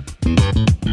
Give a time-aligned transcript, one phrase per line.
[0.00, 0.85] Thank you.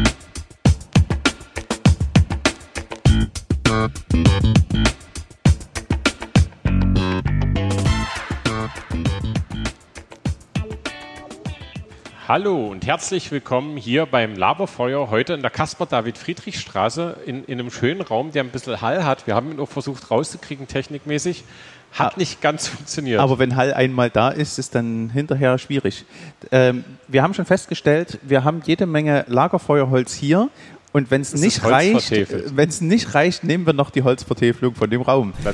[12.34, 18.00] Hallo und herzlich willkommen hier beim Laberfeuer heute in der Caspar-David-Friedrich-Straße in, in, einem schönen
[18.00, 19.28] Raum, der ein bisschen Hall hat.
[19.28, 21.44] Wir haben ihn auch versucht rauszukriegen, technikmäßig.
[21.92, 23.20] Hat ah, nicht ganz funktioniert.
[23.20, 26.06] Aber wenn Hall einmal da ist, ist dann hinterher schwierig.
[26.50, 30.48] Ähm, wir haben schon festgestellt, wir haben jede Menge Lagerfeuerholz hier.
[30.92, 32.10] Und wenn es nicht reicht,
[32.56, 35.34] wenn es nicht reicht, nehmen wir noch die Holzvertäfelung von dem Raum.
[35.44, 35.52] Ja,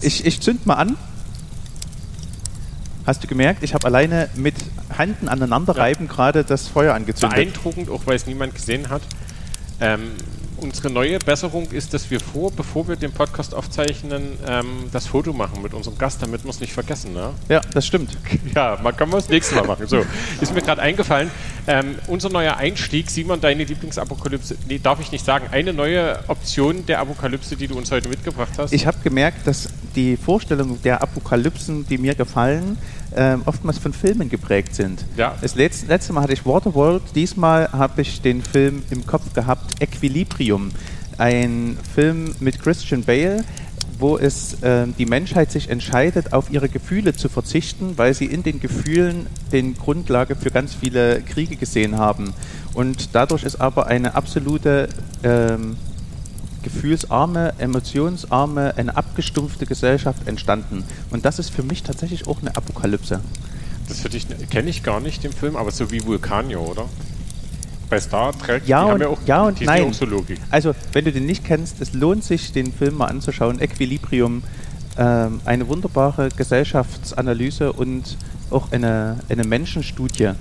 [0.00, 0.96] ich, ich zünd mal an.
[3.08, 4.54] Hast du gemerkt, ich habe alleine mit
[4.98, 6.12] Handen aneinanderreiben ja.
[6.12, 7.36] gerade das Feuer angezündet.
[7.36, 9.00] Beeindruckend, auch weil es niemand gesehen hat.
[9.80, 10.10] Ähm,
[10.58, 15.32] unsere neue Besserung ist, dass wir vor, bevor wir den Podcast aufzeichnen, ähm, das Foto
[15.32, 17.14] machen mit unserem Gast, damit wir es nicht vergessen.
[17.14, 17.30] Ne?
[17.48, 18.16] Ja, das stimmt.
[18.54, 19.86] Ja, man kann das nächste Mal machen.
[19.86, 20.04] So,
[20.40, 21.30] ist mir gerade eingefallen.
[21.66, 26.86] Ähm, unser neuer Einstieg, Simon, deine Lieblingsapokalypse, nee, darf ich nicht sagen, eine neue Option
[26.86, 28.72] der Apokalypse, die du uns heute mitgebracht hast.
[28.72, 32.78] Ich habe gemerkt, dass die Vorstellungen der Apokalypsen, die mir gefallen,
[33.14, 35.04] äh, oftmals von Filmen geprägt sind.
[35.16, 35.36] Ja.
[35.40, 39.80] Das letzte, letzte Mal hatte ich Waterworld, diesmal habe ich den Film im Kopf gehabt,
[39.82, 40.70] Equilibrium.
[41.16, 43.44] Ein Film mit Christian Bale,
[43.98, 48.42] wo es äh, die Menschheit sich entscheidet, auf ihre Gefühle zu verzichten, weil sie in
[48.42, 52.32] den Gefühlen den Grundlage für ganz viele Kriege gesehen haben.
[52.74, 54.88] Und dadurch ist aber eine absolute
[55.24, 55.76] ähm,
[56.68, 60.84] gefühlsarme, emotionsarme, eine abgestumpfte Gesellschaft entstanden.
[61.10, 63.20] Und das ist für mich tatsächlich auch eine Apokalypse.
[63.88, 64.04] Das
[64.50, 66.84] kenne ich gar nicht, den Film, aber so wie Vulkanio, oder?
[67.88, 69.94] Bei Star Trek, ja und, ja, ja und nein.
[69.94, 70.06] So
[70.50, 73.60] also, wenn du den nicht kennst, es lohnt sich, den Film mal anzuschauen.
[73.60, 74.42] Equilibrium,
[74.98, 78.18] ähm, eine wunderbare Gesellschaftsanalyse und
[78.50, 80.32] auch eine, eine Menschenstudie.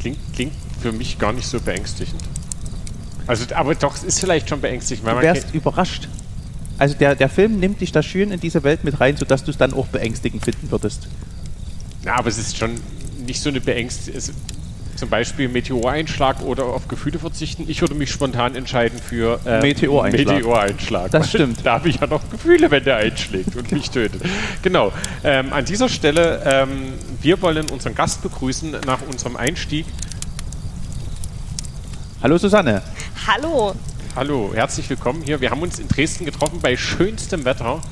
[0.00, 0.52] Klingt, klingt
[0.82, 2.20] für mich gar nicht so beängstigend.
[3.28, 5.06] Also, aber doch, es ist vielleicht schon beängstigend.
[5.06, 6.08] Weil du wärst überrascht.
[6.78, 9.50] Also der, der Film nimmt dich da schön in diese Welt mit rein, sodass du
[9.50, 11.08] es dann auch beängstigend finden würdest.
[12.04, 12.80] Ja, aber es ist schon
[13.26, 14.22] nicht so eine Beängstigung.
[14.96, 17.66] Zum Beispiel Meteoreinschlag oder auf Gefühle verzichten.
[17.68, 20.36] Ich würde mich spontan entscheiden für äh, Meteoreinschlag.
[20.36, 21.10] Meteoreinschlag.
[21.12, 21.60] Das stimmt.
[21.64, 24.22] Da habe ich ja noch Gefühle, wenn der einschlägt und mich tötet.
[24.62, 24.92] Genau.
[25.22, 29.86] Ähm, an dieser Stelle, ähm, wir wollen unseren Gast begrüßen nach unserem Einstieg.
[32.20, 32.82] Hallo Susanne.
[33.30, 33.74] Hallo.
[34.16, 35.42] Hallo, herzlich willkommen hier.
[35.42, 37.82] Wir haben uns in Dresden getroffen bei schönstem Wetter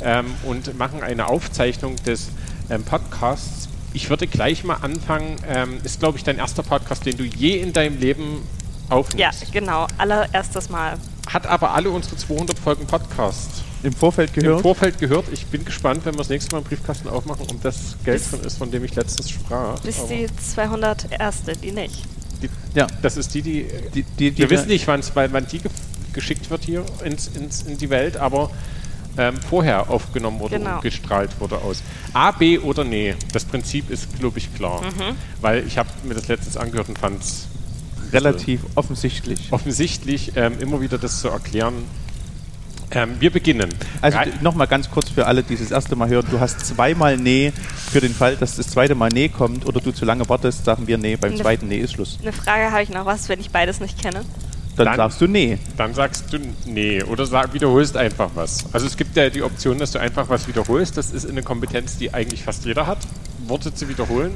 [0.00, 2.30] ähm, und machen eine Aufzeichnung des
[2.68, 3.68] ähm, Podcasts.
[3.92, 5.36] Ich würde gleich mal anfangen.
[5.46, 8.42] Ähm, ist, glaube ich, dein erster Podcast, den du je in deinem Leben
[8.88, 9.20] aufnimmst.
[9.20, 9.86] Ja, genau.
[9.98, 10.98] Allererstes Mal.
[11.32, 14.56] Hat aber alle unsere 200 Folgen Podcast im Vorfeld gehört?
[14.56, 15.26] Im Vorfeld gehört.
[15.32, 18.26] Ich bin gespannt, wenn wir das nächste Mal einen Briefkasten aufmachen und das Geld bis,
[18.26, 19.78] von ist, von dem ich letztens sprach.
[19.78, 21.44] Bis die 201.
[21.62, 22.02] die nicht.
[22.42, 22.86] Die, ja.
[23.02, 23.66] Das ist die, die.
[23.94, 25.70] die, die wir wissen nicht, wann, wann die ge
[26.12, 28.50] geschickt wird hier ins, ins, in die Welt, aber
[29.16, 30.74] ähm, vorher aufgenommen wurde genau.
[30.74, 31.82] und gestrahlt wurde aus.
[32.12, 33.14] A, B oder nee.
[33.32, 34.82] Das Prinzip ist, glaube ich, klar.
[34.82, 35.16] Mhm.
[35.40, 37.46] Weil ich habe mir das letztens angehört und fand es
[38.12, 39.48] relativ offensichtlich.
[39.50, 41.84] Offensichtlich, ähm, immer wieder das zu erklären,
[42.94, 43.68] ähm, wir beginnen.
[44.00, 46.26] Also nochmal ganz kurz für alle, die das erste Mal hören.
[46.30, 47.52] Du hast zweimal Nee
[47.90, 50.86] für den Fall, dass das zweite Mal Nee kommt oder du zu lange wartest, sagen
[50.86, 51.16] wir Nee.
[51.16, 52.18] Beim eine zweiten Nee ist Schluss.
[52.20, 54.24] Eine Frage habe ich noch was, wenn ich beides nicht kenne.
[54.76, 55.58] Dann, dann, sagst du nee.
[55.76, 58.64] Dann sagst du nee oder sag, wiederholst einfach was.
[58.72, 60.96] Also es gibt ja die Option, dass du einfach was wiederholst.
[60.96, 62.98] Das ist eine Kompetenz, die eigentlich fast jeder hat,
[63.46, 64.32] Worte zu wiederholen.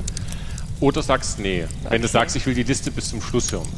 [0.81, 1.65] Oder sagst nee.
[1.65, 1.95] Okay.
[1.95, 3.69] Wenn du sagst, ich will die Liste bis zum Schluss hören.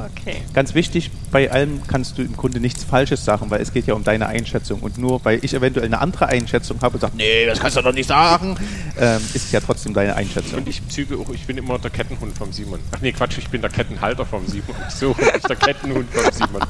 [0.00, 0.36] Okay.
[0.52, 3.94] Ganz wichtig, bei allem kannst du im Grunde nichts Falsches sagen, weil es geht ja
[3.94, 4.80] um deine Einschätzung.
[4.80, 7.82] Und nur weil ich eventuell eine andere Einschätzung habe und sage, nee, das kannst du
[7.82, 8.56] doch nicht sagen,
[8.98, 10.58] ähm, ist es ja trotzdem deine Einschätzung.
[10.58, 12.80] Und ich züge auch, ich bin immer der Kettenhund vom Simon.
[12.92, 14.76] Ach nee, Quatsch, ich bin der Kettenhalter vom Simon.
[14.88, 16.62] So, ich der Kettenhund vom Simon.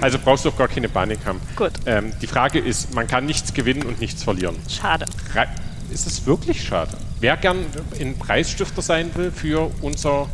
[0.00, 1.40] Also brauchst du auch gar keine Panik haben.
[1.54, 1.72] Gut.
[1.86, 4.56] Ähm, die Frage ist, man kann nichts gewinnen und nichts verlieren.
[4.68, 5.04] Schade.
[5.34, 5.46] Re
[5.90, 6.90] ist es wirklich schade?
[7.20, 7.64] Wer gern
[7.98, 10.28] ein Preisstifter sein will für unser,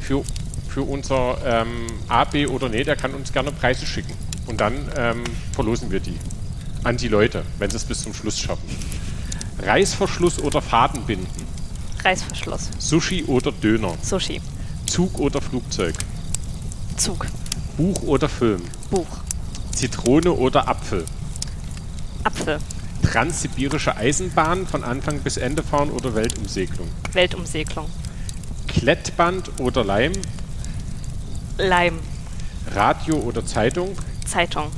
[0.00, 0.22] für
[0.76, 4.12] für unser ähm, A, B oder nee, der kann uns gerne Preise schicken.
[4.44, 6.18] Und dann ähm, verlosen wir die
[6.84, 8.68] an die Leute, wenn sie es bis zum Schluss schaffen.
[9.62, 11.46] Reißverschluss oder Fadenbinden?
[12.04, 12.68] Reißverschluss.
[12.78, 13.94] Sushi oder Döner?
[14.02, 14.42] Sushi.
[14.84, 15.94] Zug oder Flugzeug?
[16.98, 17.26] Zug.
[17.78, 18.60] Buch oder Film?
[18.90, 19.06] Buch.
[19.72, 21.06] Zitrone oder Apfel?
[22.22, 22.58] Apfel.
[23.02, 26.88] Transsibirische Eisenbahn von Anfang bis Ende fahren oder Weltumsegelung?
[27.14, 27.88] Weltumsegelung.
[28.66, 30.12] Klettband oder Leim?
[31.58, 32.00] Leim.
[32.74, 33.96] Radio oder Zeitung?
[34.26, 34.70] Zeitung.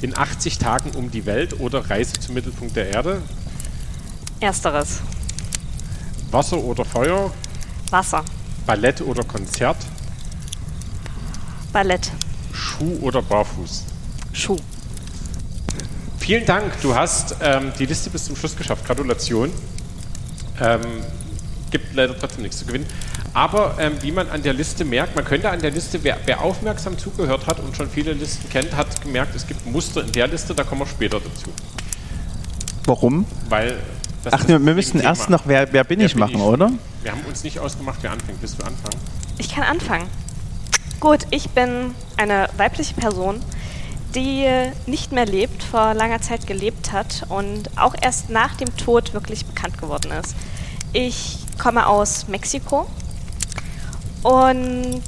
[0.00, 3.20] In 80 Tagen um die Welt oder Reise zum Mittelpunkt der Erde?
[4.38, 5.00] Ersteres.
[6.30, 7.32] Wasser oder Feuer?
[7.90, 8.24] Wasser.
[8.64, 9.76] Ballett oder Konzert?
[11.72, 12.12] Ballett.
[12.52, 13.84] Schuh oder Barfuß?
[14.32, 14.56] Schuh.
[16.18, 16.80] Vielen Dank.
[16.80, 18.86] Du hast ähm, die Liste bis zum Schluss geschafft.
[18.86, 19.50] Gratulation.
[20.60, 20.80] Ähm,
[21.70, 22.86] gibt leider trotzdem nichts zu gewinnen.
[23.32, 26.42] Aber ähm, wie man an der Liste merkt, man könnte an der Liste, wer, wer,
[26.42, 30.26] aufmerksam zugehört hat und schon viele Listen kennt, hat gemerkt, es gibt Muster in der
[30.26, 31.50] Liste, da kommen wir später dazu.
[32.86, 33.24] Warum?
[33.48, 33.78] Weil.
[34.30, 35.04] Ach, wir müssen Thema.
[35.04, 36.40] erst noch Wer, wer bin wer ich bin machen, ich?
[36.42, 36.70] oder?
[37.02, 38.42] Wir haben uns nicht ausgemacht, wer anfängt.
[38.42, 39.00] Willst du anfangen?
[39.38, 40.06] Ich kann anfangen.
[40.98, 43.40] Gut, ich bin eine weibliche Person,
[44.14, 44.46] die
[44.86, 49.46] nicht mehr lebt, vor langer Zeit gelebt hat und auch erst nach dem Tod wirklich
[49.46, 50.34] bekannt geworden ist.
[50.92, 52.88] Ich komme aus Mexiko
[54.22, 55.02] und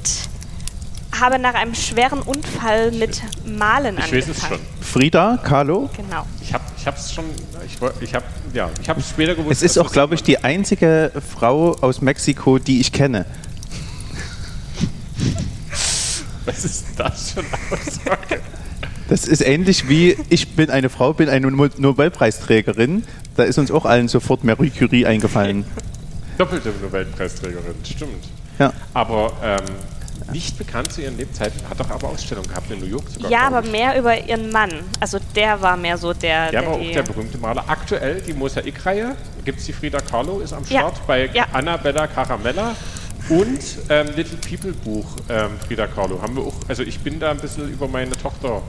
[1.19, 4.29] habe nach einem schweren Unfall mit Malen ich angefangen.
[4.29, 4.59] Weiß es schon.
[4.81, 5.89] Frida Kahlo?
[5.97, 6.27] Genau.
[6.43, 6.65] Ich habe
[6.97, 7.25] es schon,
[7.67, 9.63] ich, ich habe ja, ich habe später gewusst.
[9.63, 13.25] Es ist auch, glaube ich, die einzige Frau aus Mexiko, die ich kenne.
[16.45, 18.41] Was ist das für eine Aussage?
[19.09, 23.03] Das ist ähnlich wie ich bin eine Frau, bin eine Nobelpreisträgerin.
[23.37, 25.65] Da ist uns auch allen sofort Marie Curie eingefallen.
[26.43, 28.25] Doppelte Nobelpreisträgerin, stimmt.
[28.59, 28.73] Ja.
[28.95, 29.61] Aber ähm,
[30.33, 33.31] nicht bekannt zu ihren Lebzeiten, hat doch aber Ausstellungen gehabt in New York sogar.
[33.31, 34.73] Ja, aber mehr über ihren Mann.
[34.99, 36.51] Also der war mehr so der.
[36.51, 37.63] Der, der war auch der berühmte Maler.
[37.69, 41.03] Aktuell die Mosaikreihe, gibt es die Frida Kahlo, ist am Start ja.
[41.07, 41.47] bei ja.
[41.53, 42.75] Annabella Caramella.
[43.29, 46.57] Und ähm, Little People Buch ähm, Frida Kahlo haben wir auch.
[46.67, 48.63] Also ich bin da ein bisschen über meine Tochter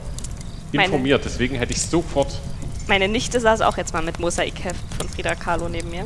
[0.70, 2.40] informiert, meine, deswegen hätte ich sofort.
[2.86, 6.04] Meine Nichte saß auch jetzt mal mit Mosaikheft von Frida Kahlo neben mir.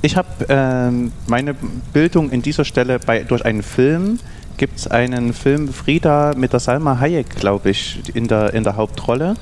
[0.00, 1.54] Ich habe ähm, meine
[1.92, 4.20] Bildung in dieser Stelle bei, durch einen Film.
[4.56, 8.76] Gibt es einen Film Frida mit der Salma Hayek, glaube ich, in der, in der
[8.76, 9.34] Hauptrolle.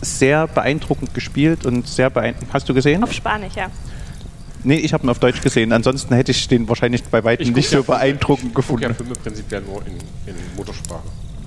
[0.00, 2.52] Sehr beeindruckend gespielt und sehr beeindruckend.
[2.52, 3.02] Hast du gesehen?
[3.02, 3.68] Auf Spanisch, ja.
[4.64, 5.72] Nee, ich habe ihn auf Deutsch gesehen.
[5.72, 8.82] Ansonsten hätte ich den wahrscheinlich bei weitem nicht so beeindruckend ich, gefunden.
[8.82, 9.94] Ich ja Filme prinzipiell nur in,
[10.26, 11.02] in Muttersprache.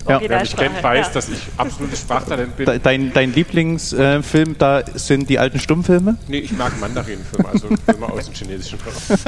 [0.07, 0.21] Ja.
[0.21, 1.13] Wer mich kennt, weiß, ja.
[1.13, 2.79] dass ich absolutes Sprachtalent bin.
[2.83, 6.17] Dein, dein Lieblingsfilm, äh, da sind die alten Stummfilme?
[6.27, 9.19] Nee, ich mag Mandarin-Filme, also Filme aus dem chinesischen Raum.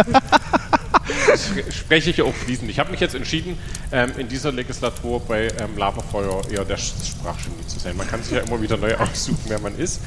[1.28, 2.70] Das spreche ich ja auch fließend.
[2.70, 3.58] Ich habe mich jetzt entschieden,
[3.92, 7.98] ähm, in dieser Legislatur bei ähm, Laberfeuer eher der Sprachgenie zu sein.
[7.98, 10.02] Man kann sich ja immer wieder neu aussuchen, wer man ist.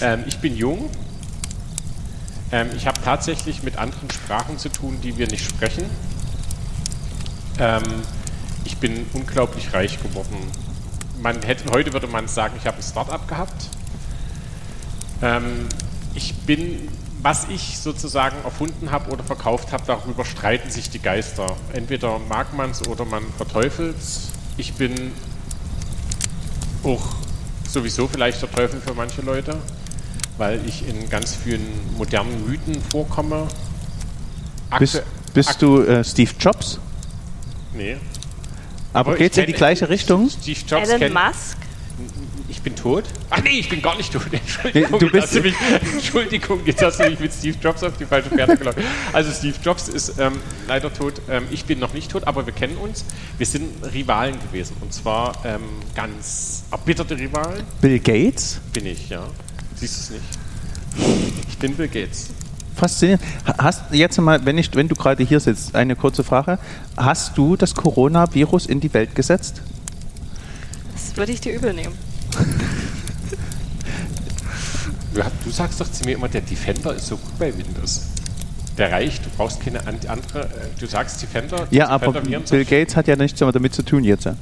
[0.00, 0.88] Ähm, ich bin jung,
[2.52, 5.84] ähm, ich habe tatsächlich mit anderen Sprachen zu tun, die wir nicht sprechen.
[8.66, 10.36] Ich bin unglaublich reich geworden.
[11.22, 13.68] Man hätte, heute würde man sagen, ich habe ein Start-up gehabt.
[15.22, 15.66] Ähm,
[16.14, 16.88] ich bin,
[17.22, 21.56] was ich sozusagen erfunden habe oder verkauft habe, darüber streiten sich die Geister.
[21.72, 24.28] Entweder mag man es oder man verteufelt es.
[24.58, 25.12] Ich bin
[26.84, 27.14] auch
[27.66, 29.56] sowieso vielleicht der Teufel für manche Leute
[30.38, 31.66] weil ich in ganz vielen
[31.96, 33.46] modernen Mythen vorkomme.
[34.70, 35.02] Aktu bist,
[35.32, 36.78] bist du äh, Steve Jobs?
[37.74, 37.96] Nee.
[38.96, 40.30] Aber, Aber geht es in die gleiche Richtung?
[40.30, 41.58] Steve Jobs Elon Musk?
[42.48, 43.04] Ich bin tot?
[43.28, 44.22] Ach nee, ich bin gar nicht tot.
[44.32, 45.54] Entschuldigung, du bist jetzt mich,
[45.92, 48.78] Entschuldigung, jetzt hast du mich mit Steve Jobs auf die falsche Pferde gelockt.
[49.12, 51.20] Also Steve Jobs ist ähm, leider tot.
[51.28, 53.04] Ähm, ich bin noch nicht tot, aber wir kennen uns.
[53.36, 54.76] Wir sind Rivalen gewesen.
[54.80, 55.60] Und zwar ähm,
[55.94, 57.64] ganz erbitterte Rivalen.
[57.82, 58.60] Bill Gates?
[58.72, 59.26] Bin ich, ja.
[59.74, 61.44] Siehst du es nicht?
[61.50, 62.30] Ich bin Bill Gates.
[62.76, 63.22] Faszinierend.
[63.58, 66.58] Hast jetzt mal, wenn, ich, wenn du gerade hier sitzt, eine kurze Frage.
[66.96, 69.62] Hast du das Coronavirus in die Welt gesetzt?
[70.92, 71.94] Das würde ich dir übel nehmen.
[75.44, 78.08] du sagst doch zu mir immer, der Defender ist so gut bei Windows.
[78.76, 80.42] Der reicht, du brauchst keine andere.
[80.42, 81.66] Äh, du sagst Defender.
[81.70, 84.26] Ja, aber Bill Gates hat ja nichts damit zu tun jetzt.
[84.26, 84.36] Der,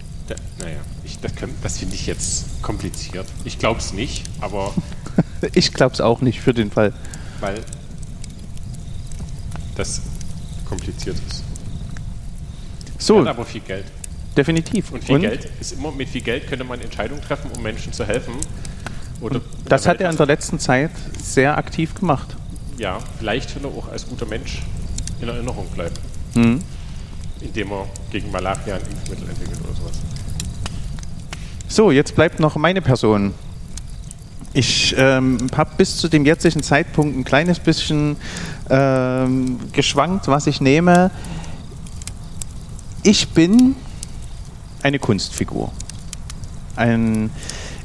[0.59, 1.31] naja, ich, das,
[1.63, 3.27] das finde ich jetzt kompliziert.
[3.45, 4.75] Ich glaube es nicht, aber
[5.55, 6.93] ich glaube es auch nicht für den Fall.
[7.39, 7.61] Weil
[9.75, 10.03] das
[10.69, 11.45] kompliziert ist.
[12.99, 13.21] So.
[13.21, 13.87] Hat aber viel Geld.
[14.37, 14.91] Definitiv.
[14.91, 15.21] Und viel Und?
[15.23, 18.35] Geld ist immer, mit viel Geld könnte man Entscheidungen treffen, um Menschen zu helfen.
[19.21, 20.91] Oder das hat er in der letzten Zeit
[21.23, 22.37] sehr aktiv gemacht.
[22.79, 24.63] Ja, vielleicht will er auch als guter Mensch
[25.21, 25.95] in Erinnerung bleiben.
[26.35, 26.61] Mhm.
[27.41, 30.01] Indem er gegen Malaria ein Impfmittel entwickelt oder sowas.
[31.69, 33.35] So, jetzt bleibt noch meine Person.
[34.57, 38.17] Ich ähm, habe bis zu dem jetzigen Zeitpunkt ein kleines bisschen
[38.71, 41.11] ähm, geschwankt, was ich nehme.
[43.03, 43.75] Ich bin
[44.85, 45.73] eine Kunstfigur.
[46.77, 47.31] Ein,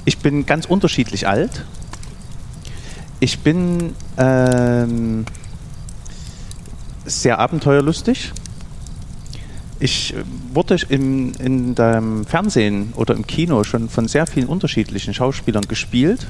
[0.06, 1.66] ich bin ganz unterschiedlich alt.
[3.20, 5.26] Ich bin ähm,
[7.04, 8.32] sehr abenteuerlustig.
[9.80, 10.14] Ich
[10.54, 16.28] wurde im, in dem Fernsehen oder im Kino schon von sehr vielen unterschiedlichen Schauspielern gespielt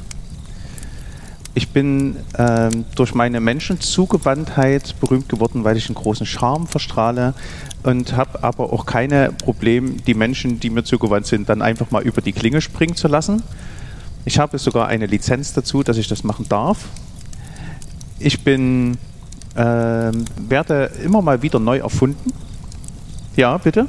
[1.60, 7.34] Ich bin ähm, durch meine Menschenzugewandtheit berühmt geworden, weil ich einen großen Charme verstrahle
[7.84, 12.02] und habe aber auch keine Probleme, die Menschen, die mir zugewandt sind, dann einfach mal
[12.02, 13.44] über die Klinge springen zu lassen.
[14.24, 16.86] Ich habe sogar eine Lizenz dazu, dass ich das machen darf.
[18.20, 18.98] Ich bin,
[19.56, 22.32] äh, werde immer mal wieder neu erfunden.
[23.36, 23.86] Ja, bitte?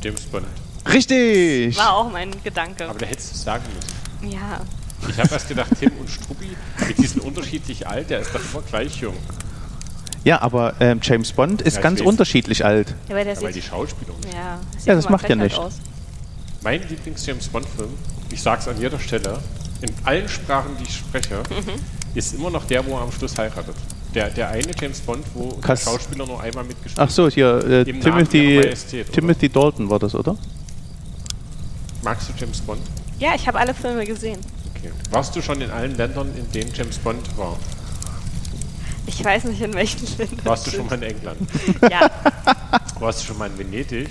[0.00, 0.46] James Bond.
[0.90, 1.76] Richtig!
[1.76, 2.88] War auch mein Gedanke.
[2.88, 4.32] Aber da hättest du es sagen müssen.
[4.32, 4.62] Ja.
[5.08, 8.62] Ich habe erst gedacht, Tim und Struppi, mit diesen unterschiedlich alt, der ist doch immer
[8.62, 9.16] gleich jung.
[10.24, 12.94] Ja, aber ähm, James Bond ist ja, ganz unterschiedlich alt.
[13.08, 14.34] Ja, weil, der ja, weil die Schauspieler nicht.
[14.34, 15.58] Ja, das, ja, das macht ja nichts.
[16.62, 17.90] Mein Lieblings-James Bond-Film,
[18.30, 19.38] ich sag's an jeder Stelle,
[19.80, 21.80] in allen Sprachen, die ich spreche, mhm.
[22.14, 23.76] ist immer noch der, wo er am Schluss heiratet.
[24.14, 25.84] Der, der eine James Bond, wo Kass.
[25.84, 27.08] der Schauspieler nur einmal mitgespielt hat.
[27.08, 28.74] Ach so, hier, äh, Timothy,
[29.12, 30.36] Timothy Dalton war das, oder?
[32.02, 32.80] Magst du James Bond?
[33.18, 34.38] Ja, ich habe alle Filme gesehen.
[34.78, 34.92] Okay.
[35.10, 37.56] Warst du schon in allen Ländern, in denen James Bond war?
[39.06, 40.44] Ich weiß nicht, in welchen Ländern.
[40.44, 41.38] Warst du schon mal in England?
[41.90, 42.10] ja.
[42.98, 44.08] Warst du schon mal in Venedig?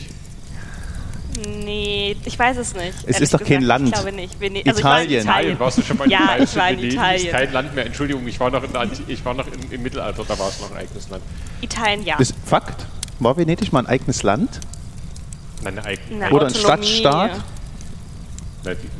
[1.45, 2.93] Nee, ich weiß es nicht.
[3.05, 3.59] Es ist doch gesagt.
[3.59, 3.87] kein Land.
[3.89, 4.39] Ich glaube nicht.
[4.39, 5.21] Vene also Italien.
[5.21, 5.59] Italien.
[5.59, 6.43] Warst du schon mal in ja, Italien?
[6.43, 7.25] ich war in Venedig Italien.
[7.25, 7.85] ist kein Land mehr.
[7.85, 8.71] Entschuldigung, ich war noch, in,
[9.07, 11.23] ich war noch im, im Mittelalter, da war es noch ein eigenes Land.
[11.61, 12.15] Italien, ja.
[12.17, 12.85] Das ist Fakt.
[13.19, 14.59] War Venedig mal ein eigenes Land?
[15.63, 16.31] Nein, eine eigene.
[16.31, 17.31] Oder ein Stadtstaat?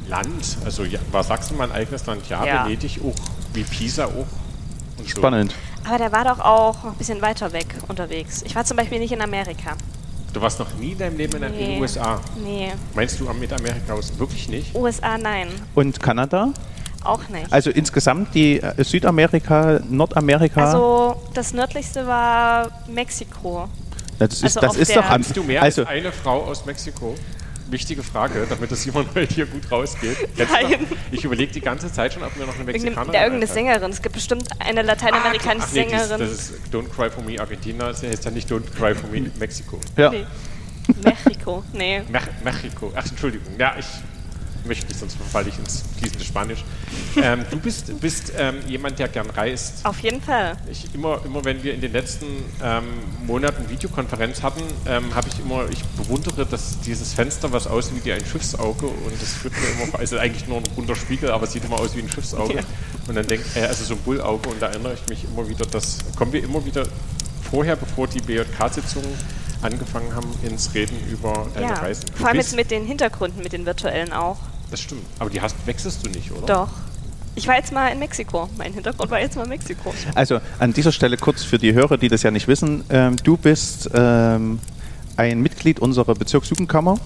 [0.07, 2.27] Land, also ja, war Sachsen mal ein eigenes Land?
[2.29, 2.65] Ja, ja.
[2.65, 3.15] Venedig auch,
[3.53, 4.25] wie Pisa auch.
[5.05, 5.51] Spannend.
[5.51, 5.89] So.
[5.89, 8.43] Aber der war doch auch ein bisschen weiter weg unterwegs.
[8.43, 9.75] Ich war zum Beispiel nicht in Amerika.
[10.33, 11.47] Du warst noch nie in deinem Leben nee.
[11.47, 12.19] in den USA?
[12.43, 12.73] Nee.
[12.93, 14.75] Meinst du mit Amerika aus wirklich nicht?
[14.75, 15.47] USA nein.
[15.73, 16.51] Und Kanada?
[17.03, 17.51] Auch nicht.
[17.51, 20.65] Also insgesamt die äh, Südamerika, Nordamerika?
[20.65, 23.69] Also das nördlichste war Mexiko.
[24.19, 25.03] Das ist, also das ist doch...
[25.03, 27.15] Hast du mehr also als eine Frau aus Mexiko?
[27.71, 30.17] Wichtige Frage, damit das jemand heute hier gut rausgeht.
[30.37, 30.87] Nein.
[31.11, 33.91] Ich überlege die ganze Zeit schon, ob mir noch eine Mexikanerin Ja, irgendeine Sängerin.
[33.91, 36.19] Es gibt bestimmt eine lateinamerikanische ah, nee, Sängerin.
[36.19, 39.29] das ist Don't Cry For Me Argentina, das heißt ja nicht Don't Cry For Me
[39.39, 39.79] Mexiko.
[39.95, 40.09] Ja.
[40.09, 40.25] Nee.
[41.03, 42.01] Mexiko, nee.
[42.09, 43.53] Me Mexiko, ach Entschuldigung.
[43.57, 43.85] Ja, ich
[44.67, 46.63] möchte nicht, sonst verfalle ich ins fließende Spanisch.
[47.21, 49.85] ähm, du bist, bist ähm, jemand, der gern reist.
[49.85, 50.57] Auf jeden Fall.
[50.71, 52.25] Ich, immer, immer wenn wir in den letzten
[52.63, 52.83] ähm,
[53.25, 58.13] Monaten Videokonferenz hatten, ähm, habe ich immer, ich bewundere dass dieses Fenster, was aussieht wie
[58.13, 61.53] ein Schiffsauge und das führt mir immer, also eigentlich nur ein runder Spiegel, aber es
[61.53, 62.55] sieht immer aus wie ein Schiffsauge.
[62.55, 62.61] Ja.
[63.07, 65.65] Und dann denke äh, also so ein Bullauge und da erinnere ich mich immer wieder,
[65.65, 66.85] dass kommen wir immer wieder
[67.49, 69.13] vorher, bevor die BJK-Sitzungen
[69.61, 72.05] angefangen haben, ins Reden über deine ja, Reisen.
[72.07, 74.37] Du vor allem jetzt mit den Hintergründen, mit den virtuellen auch.
[74.71, 75.03] Das stimmt.
[75.19, 76.45] Aber die hast, wechselst du nicht, oder?
[76.45, 76.69] Doch.
[77.35, 78.49] Ich war jetzt mal in Mexiko.
[78.57, 79.93] Mein Hintergrund war jetzt mal Mexiko.
[80.15, 82.83] Also an dieser Stelle kurz für die Hörer, die das ja nicht wissen.
[82.89, 84.59] Ähm, du bist ähm,
[85.17, 86.97] ein Mitglied unserer Bezirksjugendkammer.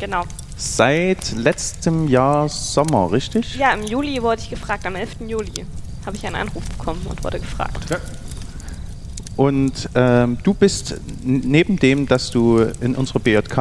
[0.00, 0.24] Genau.
[0.56, 3.56] Seit letztem Jahr Sommer, richtig?
[3.56, 4.86] Ja, im Juli wurde ich gefragt.
[4.86, 5.16] Am 11.
[5.26, 5.66] Juli
[6.06, 7.90] habe ich einen Anruf bekommen und wurde gefragt.
[7.90, 7.98] Ja.
[9.36, 13.58] Und ähm, du bist neben dem, dass du in unserer BJK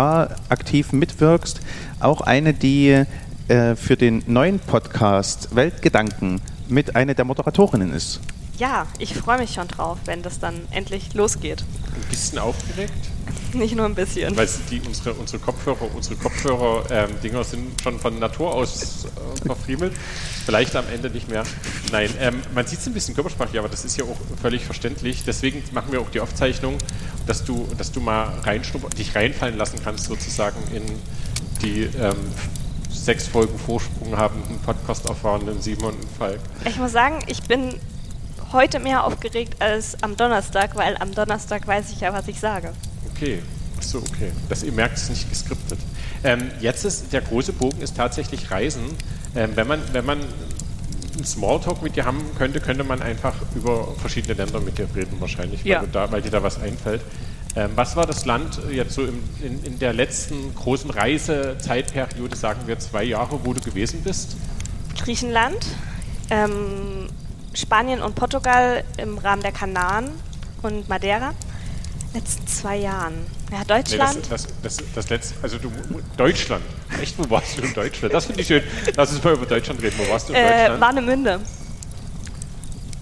[0.49, 1.59] aktiv mitwirkst,
[1.99, 3.03] auch eine, die
[3.47, 8.19] äh, für den neuen Podcast Weltgedanken mit einer der Moderatorinnen ist.
[8.57, 11.61] Ja, ich freue mich schon drauf, wenn das dann endlich losgeht.
[11.61, 12.91] Ein bisschen aufgeregt?
[13.53, 14.35] Nicht nur ein bisschen.
[14.35, 19.93] Weil die, unsere, unsere Kopfhörer, unsere Kopfhörer-Dinger ähm, sind schon von Natur aus äh, verfriemelt.
[20.45, 21.43] Vielleicht am Ende nicht mehr.
[21.91, 25.23] Nein, ähm, man sieht es ein bisschen körpersprachlich, aber das ist ja auch völlig verständlich.
[25.23, 26.77] Deswegen machen wir auch die Aufzeichnung,
[27.27, 28.33] dass du, dass du mal
[28.97, 30.83] dich reinfallen lassen kannst, sozusagen in
[31.61, 32.15] die ähm,
[33.07, 36.41] sechs Folgen Vorsprung habenden Podcast erfahrenen Simon und Falk.
[36.65, 37.75] Ich muss sagen, ich bin
[38.51, 42.73] heute mehr aufgeregt als am Donnerstag, weil am Donnerstag weiß ich ja, was ich sage.
[43.13, 43.41] Okay,
[43.77, 44.33] achso, okay.
[44.49, 45.79] Das, ihr merkt, es ist nicht geskriptet.
[46.21, 48.83] Ähm, jetzt ist der große Bogen ist tatsächlich Reisen.
[49.37, 53.95] Ähm, wenn man, wenn man einen Smalltalk mit dir haben könnte, könnte man einfach über
[54.01, 55.79] verschiedene Länder mit dir reden wahrscheinlich, ja.
[55.79, 57.03] weil, da, weil dir da was einfällt.
[57.57, 62.61] Ähm, was war das Land jetzt so im, in, in, der letzten großen Reisezeitperiode, sagen
[62.67, 64.37] wir zwei Jahre, wo du gewesen bist?
[64.95, 65.65] Griechenland,
[66.29, 67.09] ähm,
[67.55, 70.11] Spanien und Portugal im Rahmen der Kanaren
[70.61, 71.33] und Madeira.
[72.13, 73.25] Letzten zwei Jahren.
[73.51, 74.15] Ja, Deutschland.
[74.15, 75.71] Nee, das, das, das, das letzte, also du,
[76.15, 76.63] Deutschland.
[77.01, 78.13] Echt, wo warst du in Deutschland?
[78.13, 78.61] Das finde ich schön.
[78.95, 79.95] Lass uns mal über Deutschland reden.
[79.97, 80.81] Wo warst du in äh, Deutschland?
[80.81, 81.39] Warnemünde.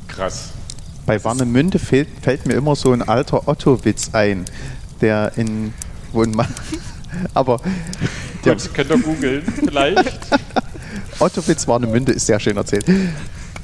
[0.08, 0.55] Krass.
[1.06, 4.46] Bei Warnemünde fällt, fällt, mir immer so ein alter Otto-Witz ein,
[5.02, 5.74] der in.
[6.12, 6.36] Wo in
[7.34, 7.60] aber.
[8.44, 10.28] Der Gut, könnt ihr googeln, vielleicht.
[11.20, 12.88] Otto-Witz Warnemünde ist sehr schön erzählt.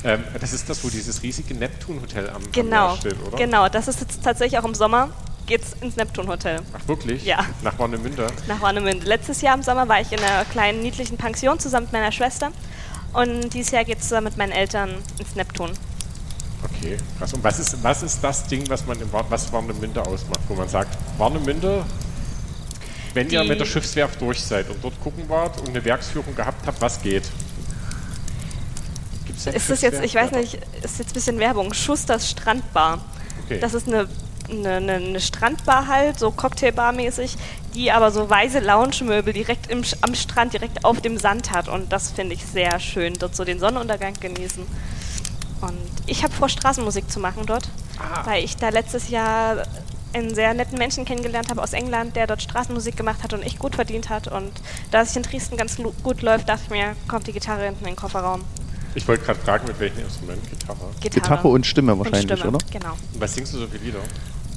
[0.03, 3.37] Ähm, das ist das, wo dieses riesige Neptun-Hotel am, genau, am steht, oder?
[3.37, 5.09] Genau, das ist jetzt tatsächlich auch im Sommer
[5.51, 6.61] geht's ins Neptun-Hotel.
[6.73, 7.25] Ach, wirklich?
[7.25, 7.45] Ja.
[7.61, 8.27] Nach Warnemünde?
[8.47, 9.05] Nach Warnemünde.
[9.05, 12.51] Letztes Jahr im Sommer war ich in einer kleinen, niedlichen Pension zusammen mit meiner Schwester.
[13.13, 15.71] Und dieses Jahr geht es mit meinen Eltern ins Neptun.
[16.63, 17.33] Okay, krass.
[17.33, 20.69] Und was ist, was ist das Ding, was man im was Warnemünde ausmacht, wo man
[20.69, 21.85] sagt, Warnemünde,
[23.13, 26.35] wenn die ihr mit der Schiffswerft durch seid und dort gucken wart und eine Werksführung
[26.35, 27.23] gehabt habt, was geht?
[29.25, 33.03] Gibt's ist das jetzt, ich weiß nicht, ist jetzt ein bisschen Werbung, Schusters Strandbar.
[33.45, 33.59] Okay.
[33.59, 34.07] Das ist eine
[34.51, 37.37] eine, eine, eine, Strandbar halt, so Cocktailbar-mäßig,
[37.73, 41.67] die aber so weiße Lounge-Möbel direkt im, am Strand, direkt auf dem Sand hat.
[41.67, 44.65] Und das finde ich sehr schön, dort so den Sonnenuntergang genießen.
[45.61, 45.77] Und
[46.07, 48.25] ich habe vor, Straßenmusik zu machen dort, ah.
[48.25, 49.63] weil ich da letztes Jahr
[50.13, 53.59] einen sehr netten Menschen kennengelernt habe aus England, der dort Straßenmusik gemacht hat und echt
[53.59, 54.27] gut verdient hat.
[54.27, 54.51] Und
[54.91, 57.85] da es sich in Dresden ganz gut läuft, dachte ich mir, kommt die Gitarre hinten
[57.85, 58.43] in den Kofferraum.
[58.93, 60.41] Ich wollte gerade fragen, mit welchem Instrument?
[60.49, 60.79] Gitarre?
[60.99, 61.21] Gitarre.
[61.21, 62.65] Gitarre und Stimme wahrscheinlich, und Stimme, oder?
[62.71, 62.91] Genau.
[63.13, 63.99] Und was singst du so viele Lieder?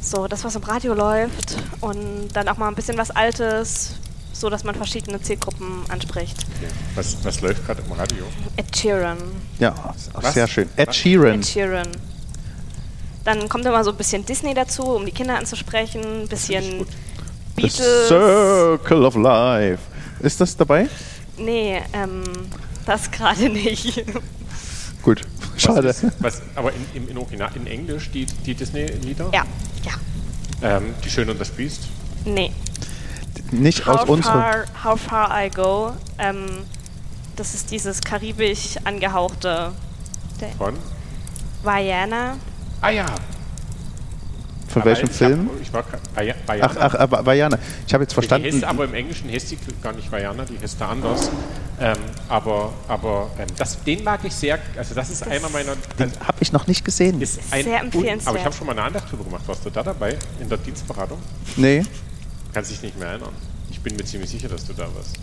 [0.00, 3.94] So, das, was im Radio läuft und dann auch mal ein bisschen was Altes,
[4.34, 6.36] so dass man verschiedene Zielgruppen anspricht.
[6.56, 6.70] Okay.
[6.94, 8.24] Was, was läuft gerade im Radio?
[8.56, 9.18] Ed Sheeran.
[9.58, 9.74] Ja,
[10.12, 10.34] was?
[10.34, 10.68] sehr schön.
[10.76, 11.40] Ed Sheeran.
[11.40, 11.88] Ed Sheeran.
[13.24, 16.86] Dann kommt immer so ein bisschen Disney dazu, um die Kinder anzusprechen, ein bisschen
[17.56, 17.76] Beatles.
[17.76, 19.78] The Circle of Life.
[20.20, 20.88] Ist das dabei?
[21.38, 22.22] Nee, ähm,
[22.84, 24.04] das gerade nicht.
[25.02, 25.22] Gut,
[25.56, 25.88] schade.
[25.88, 29.30] Was ist, was, aber in, in, Original, in Englisch die, die Disney-Lieder?
[29.32, 29.44] Ja,
[29.84, 30.76] ja.
[30.76, 31.82] Ähm, die Schöne und das Biest?
[32.24, 32.52] Nee.
[33.50, 34.64] Nicht how aus unserer...
[34.82, 35.92] How Far I Go.
[36.18, 36.46] Ähm,
[37.36, 39.72] das ist dieses karibisch angehauchte...
[40.58, 40.74] Von?
[41.62, 42.36] Vajana.
[42.82, 43.06] Ah ja,
[44.74, 45.48] von aber welchem Film?
[45.48, 45.84] Hab, ich war
[46.46, 46.72] Vajana.
[46.74, 47.58] Ach, ach, aber Vajana.
[47.86, 48.48] Ich habe jetzt verstanden.
[48.48, 51.30] Die heißt, aber im Englischen heißt die gar nicht Vajana, die heißt da anders.
[51.80, 51.96] Ähm,
[52.28, 54.58] aber aber ähm, das, den mag ich sehr.
[54.76, 55.76] Also das ist das einer meiner.
[55.98, 57.22] Den also, habe ich noch nicht gesehen.
[57.22, 58.26] Ist ein, sehr empfehlenswert.
[58.26, 59.44] Aber ich habe schon mal eine Andacht drüber gemacht.
[59.46, 61.18] Warst du da dabei in der Dienstberatung?
[61.54, 61.84] Nee.
[62.54, 63.34] Kannst dich nicht mehr erinnern.
[63.70, 65.16] Ich bin mir ziemlich sicher, dass du da warst.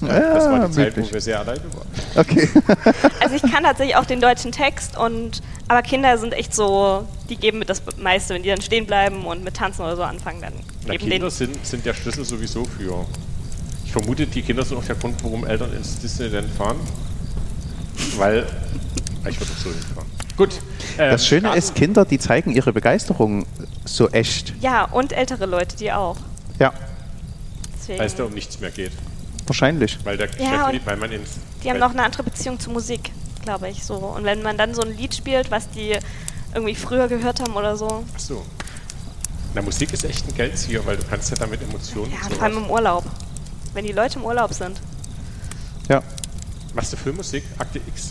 [0.00, 1.86] Ja, das war die Zeit, wo wir sehr alleine waren.
[2.16, 2.48] Okay.
[3.20, 7.36] also ich kann tatsächlich auch den deutschen Text und aber Kinder sind echt so, die
[7.36, 10.40] geben mit das meiste, wenn die dann stehen bleiben und mit Tanzen oder so anfangen,
[10.40, 10.52] dann
[10.86, 13.04] Na, geben Kinder sind, sind der Schlüssel sowieso für.
[13.84, 16.76] Ich vermute, die Kinder sind auch der Grund, warum Eltern ins Disneyland fahren.
[18.16, 18.46] Weil.
[19.28, 20.08] Ich würde auch so hinfahren.
[20.34, 20.54] Gut.
[20.96, 23.44] Ähm, das Schöne ist, Kinder, die zeigen ihre Begeisterung
[23.84, 24.54] so echt.
[24.62, 26.16] Ja, und ältere Leute, die auch.
[26.60, 26.72] Ja.
[27.88, 28.92] Weil es da um nichts mehr geht.
[29.46, 29.98] Wahrscheinlich.
[30.04, 31.38] Weil der ja, Chef, weil man ins.
[31.64, 33.10] Die haben noch eine andere Beziehung zur Musik,
[33.42, 33.96] glaube ich, so.
[33.96, 35.98] Und wenn man dann so ein Lied spielt, was die
[36.54, 38.04] irgendwie früher gehört haben oder so.
[38.14, 38.46] Ach so.
[39.54, 42.12] Na, Musik ist echt ein Geldzieher, weil du kannst ja damit Emotionen.
[42.12, 43.04] Ja, vor allem im Urlaub.
[43.74, 44.80] Wenn die Leute im Urlaub sind.
[45.88, 46.02] Ja.
[46.74, 47.42] Machst du Filmmusik?
[47.58, 48.10] Akte X?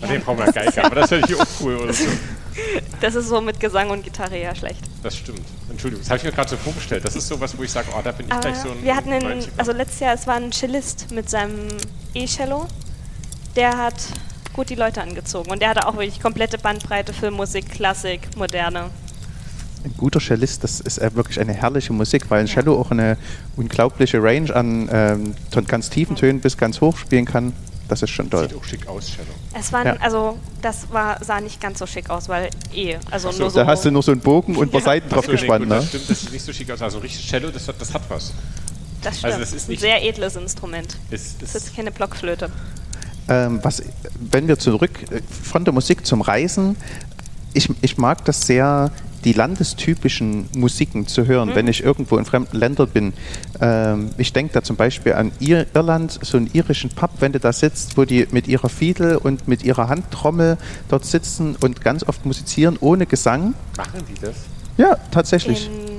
[0.00, 0.08] Ja.
[0.08, 2.04] Nee, brauchen wir Geige, aber das finde ich auch cool oder so.
[3.00, 4.80] Das ist so mit Gesang und Gitarre ja schlecht.
[5.02, 5.42] Das stimmt.
[5.70, 7.04] Entschuldigung, das habe ich mir gerade so vorgestellt.
[7.04, 8.82] Das ist sowas, wo ich sage, oh, da bin ich Aber gleich so ein.
[8.82, 11.68] Wir hatten, einen, also letztes Jahr, es war ein Cellist mit seinem
[12.14, 12.66] E-Cello.
[13.54, 13.94] Der hat
[14.52, 15.50] gut die Leute angezogen.
[15.50, 18.90] Und der hatte auch wirklich komplette Bandbreite für Musik, Klassik, Moderne.
[19.84, 22.54] Ein guter Cellist, das ist wirklich eine herrliche Musik, weil ein ja.
[22.54, 23.16] Cello auch eine
[23.56, 25.34] unglaubliche Range an ähm,
[25.68, 27.52] ganz tiefen Tönen bis ganz hoch spielen kann.
[27.88, 28.48] Das ist schon toll.
[28.48, 29.32] Sieht auch schick aus, Shadow.
[29.58, 29.96] Es war, ja.
[30.00, 33.58] also das war, sah nicht ganz so schick aus, weil eh, also so, nur so.
[33.60, 34.86] Da hast du nur so einen Bogen und ein paar ja.
[34.86, 35.80] Seiten drauf so, gespannt, nee, gut, ne?
[35.80, 36.82] Das stimmt, das sieht nicht so schick aus.
[36.82, 38.32] Also richtig Shadow, das, das hat was.
[39.02, 39.32] Das stimmt.
[39.32, 40.96] Also das ist ein sehr edles Instrument.
[41.10, 42.50] Ist, ist das ist keine Blockflöte.
[43.28, 43.82] Ähm, was,
[44.18, 46.76] wenn wir zurück äh, von der Musik zum Reisen,
[47.54, 48.90] ich, ich mag das sehr,
[49.24, 51.54] die landestypischen Musiken zu hören, mhm.
[51.54, 53.12] wenn ich irgendwo in fremden Ländern bin.
[53.60, 57.52] Ähm, ich denke da zum Beispiel an Irland, so einen irischen Pub, wenn du da
[57.52, 62.24] sitzt, wo die mit ihrer Fiedel und mit ihrer Handtrommel dort sitzen und ganz oft
[62.24, 63.54] musizieren ohne Gesang.
[63.76, 64.36] Machen die das?
[64.76, 65.66] Ja, tatsächlich.
[65.66, 65.98] In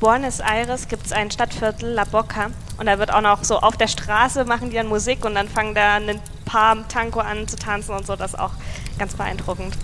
[0.00, 3.76] Buenos Aires gibt es ein Stadtviertel, La Boca, und da wird auch noch so auf
[3.76, 7.56] der Straße machen die dann Musik und dann fangen da ein paar Tango an zu
[7.56, 8.52] tanzen und so, das ist auch
[8.98, 9.76] ganz beeindruckend.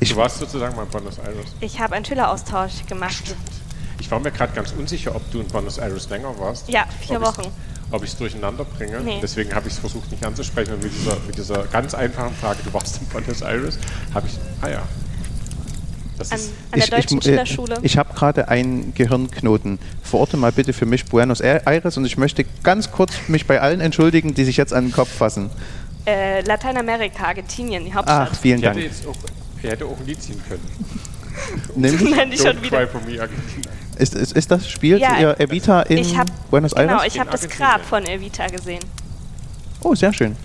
[0.00, 1.54] Ich du warst sozusagen mal in Buenos Aires.
[1.60, 3.14] Ich habe einen Schüleraustausch gemacht.
[3.14, 3.38] Stimmt.
[3.98, 6.68] Ich war mir gerade ganz unsicher, ob du in Buenos Aires länger warst.
[6.68, 7.50] Ja, vier Wochen.
[7.90, 9.00] Ob ich es durcheinander bringe.
[9.00, 9.18] Nee.
[9.22, 10.74] Deswegen habe ich es versucht, nicht anzusprechen.
[10.74, 13.78] Und mit dieser, mit dieser ganz einfachen Frage, du warst in Buenos Aires,
[14.12, 14.82] habe ich, ah ja.
[16.18, 16.40] Das an,
[16.72, 19.78] an der deutschen ich, ich, äh, Ich habe gerade einen Gehirnknoten.
[20.02, 23.80] Verorte mal bitte für mich Buenos Aires und ich möchte ganz kurz mich bei allen
[23.80, 25.50] entschuldigen, die sich jetzt an den Kopf fassen.
[26.06, 28.30] Äh, Lateinamerika, Argentinien, die Hauptstadt.
[28.32, 28.78] Ach, vielen Dank.
[29.62, 30.62] Er hätte auch ein Lied ziehen können.
[31.74, 32.10] Nämlich?
[32.10, 33.28] Nein, die schon wieder.
[33.98, 36.90] Ist, ist, ist das Spiel ja, ihr Evita in hab, Buenos Aires?
[36.90, 38.82] Genau, ich habe das Grab von Evita gesehen.
[39.80, 40.36] Oh, sehr schön.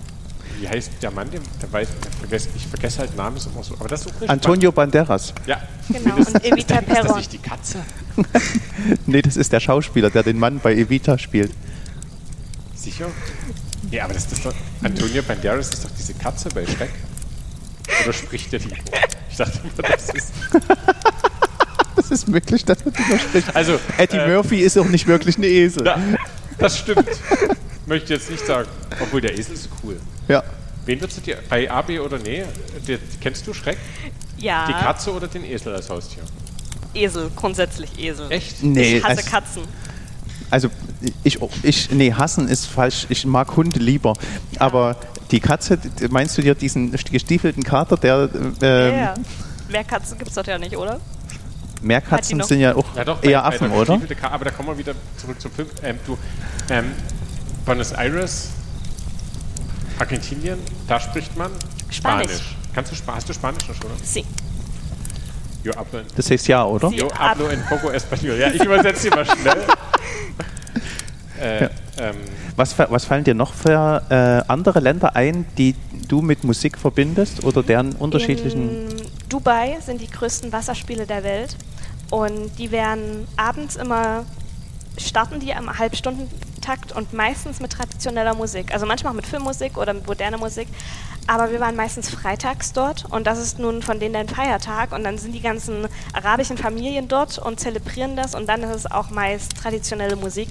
[0.58, 3.64] Wie heißt der Mann, der, der weiß, der vergesse, ich vergesse halt Namen ist immer
[3.64, 4.92] so, aber das ist Antonio spannend.
[4.92, 5.34] Banderas.
[5.46, 5.60] Ja.
[5.88, 6.96] Genau, und Evita Perron.
[6.96, 7.78] Ist das nicht die Katze?
[9.06, 11.52] nee, das ist der Schauspieler, der den Mann bei Evita spielt.
[12.76, 13.06] Sicher?
[13.90, 14.54] Ja, aber das ist doch.
[14.82, 16.90] Antonio Banderas ist doch diese Katze bei Schreck.
[18.02, 18.68] Oder spricht der die?
[19.30, 20.32] Ich dachte immer, das ist.
[21.96, 23.54] das ist möglich, dass man die spricht.
[23.54, 25.84] Also, Eddie äh, Murphy ist auch nicht wirklich ein Esel.
[25.84, 25.98] Na,
[26.58, 27.08] das stimmt.
[27.86, 28.68] Möchte ich jetzt nicht sagen.
[29.00, 29.98] Obwohl der Esel ist cool.
[30.28, 30.42] Ja.
[30.84, 32.44] Wen würdest du dir bei A, B oder nee?
[32.86, 33.78] Die, kennst du Schreck?
[34.38, 34.66] Ja.
[34.66, 36.22] Die Katze oder den Esel als Haustier?
[36.94, 38.30] Esel, grundsätzlich Esel.
[38.30, 38.62] Echt?
[38.62, 38.96] Nee.
[38.96, 39.62] Ich hasse Katzen.
[40.50, 40.68] Also
[41.24, 43.06] ich, ich, nee, hassen ist falsch.
[43.08, 44.14] Ich mag Hunde lieber.
[44.58, 44.96] Aber
[45.32, 45.78] die Katze,
[46.10, 48.28] meinst du dir diesen gestiefelten Kater, der...
[48.34, 49.14] Ähm, ja, ja.
[49.70, 51.00] Mehr Katzen gibt es dort ja nicht, oder?
[51.80, 54.00] Mehr Katzen sind ja auch ja, doch, eher bei, Affen, bei oder?
[54.30, 55.68] aber da kommen wir wieder zurück zum Film.
[55.82, 56.18] Ähm, du,
[56.70, 56.92] ähm,
[57.64, 58.50] Buenos Aires,
[59.98, 61.50] Argentinien, da spricht man
[61.90, 62.30] Spanisch.
[62.30, 62.56] Spanisch.
[62.74, 63.94] Kannst du, hast du Spanisch noch, oder?
[64.02, 64.24] Sí.
[65.64, 66.88] Yo hablo en, das heißt ja, oder?
[66.88, 68.36] Yo hablo en poco español.
[68.36, 69.64] Ja, ich übersetze immer schnell.
[71.40, 71.64] Äh,
[71.98, 72.16] ähm,
[72.56, 75.74] was, was, fallen dir noch für äh, andere Länder ein, die
[76.08, 78.90] du mit Musik verbindest oder deren unterschiedlichen?
[78.90, 81.56] In Dubai sind die größten Wasserspiele der Welt
[82.10, 84.24] und die werden abends immer
[84.98, 88.72] starten die am Halbstundentakt und meistens mit traditioneller Musik.
[88.72, 90.68] Also manchmal auch mit Filmmusik oder mit moderner Musik.
[91.26, 95.04] Aber wir waren meistens freitags dort und das ist nun von denen ein Feiertag und
[95.04, 99.10] dann sind die ganzen arabischen Familien dort und zelebrieren das und dann ist es auch
[99.10, 100.48] meist traditionelle Musik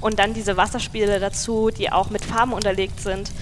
[0.00, 3.32] und dann diese Wasserspiele dazu, die auch mit Farben unterlegt sind.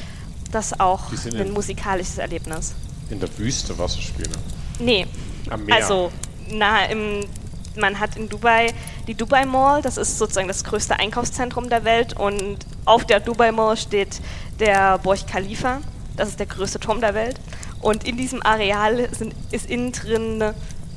[0.51, 2.75] Das ist auch ein musikalisches Erlebnis.
[3.11, 4.31] In der Wüste Wasserspiele?
[4.81, 5.07] Nee.
[5.51, 5.77] Am Meer.
[5.77, 6.11] Also
[6.51, 7.25] na, im
[7.77, 8.73] man hat in Dubai
[9.07, 13.53] die Dubai Mall, das ist sozusagen das größte Einkaufszentrum der Welt und auf der Dubai
[13.53, 14.21] Mall steht
[14.59, 15.81] der Burj Khalifa,
[16.17, 17.41] das ist der größte Turm der Welt
[17.81, 20.43] und in diesem Areal sind, ist innen drin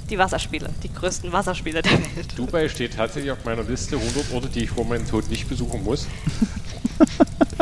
[0.09, 2.38] die Wasserspiele, die größten Wasserspiele der Welt.
[2.38, 5.83] Dubai steht tatsächlich auf meiner Liste 100 Orte, die ich vor meinem Tod nicht besuchen
[5.83, 6.07] muss.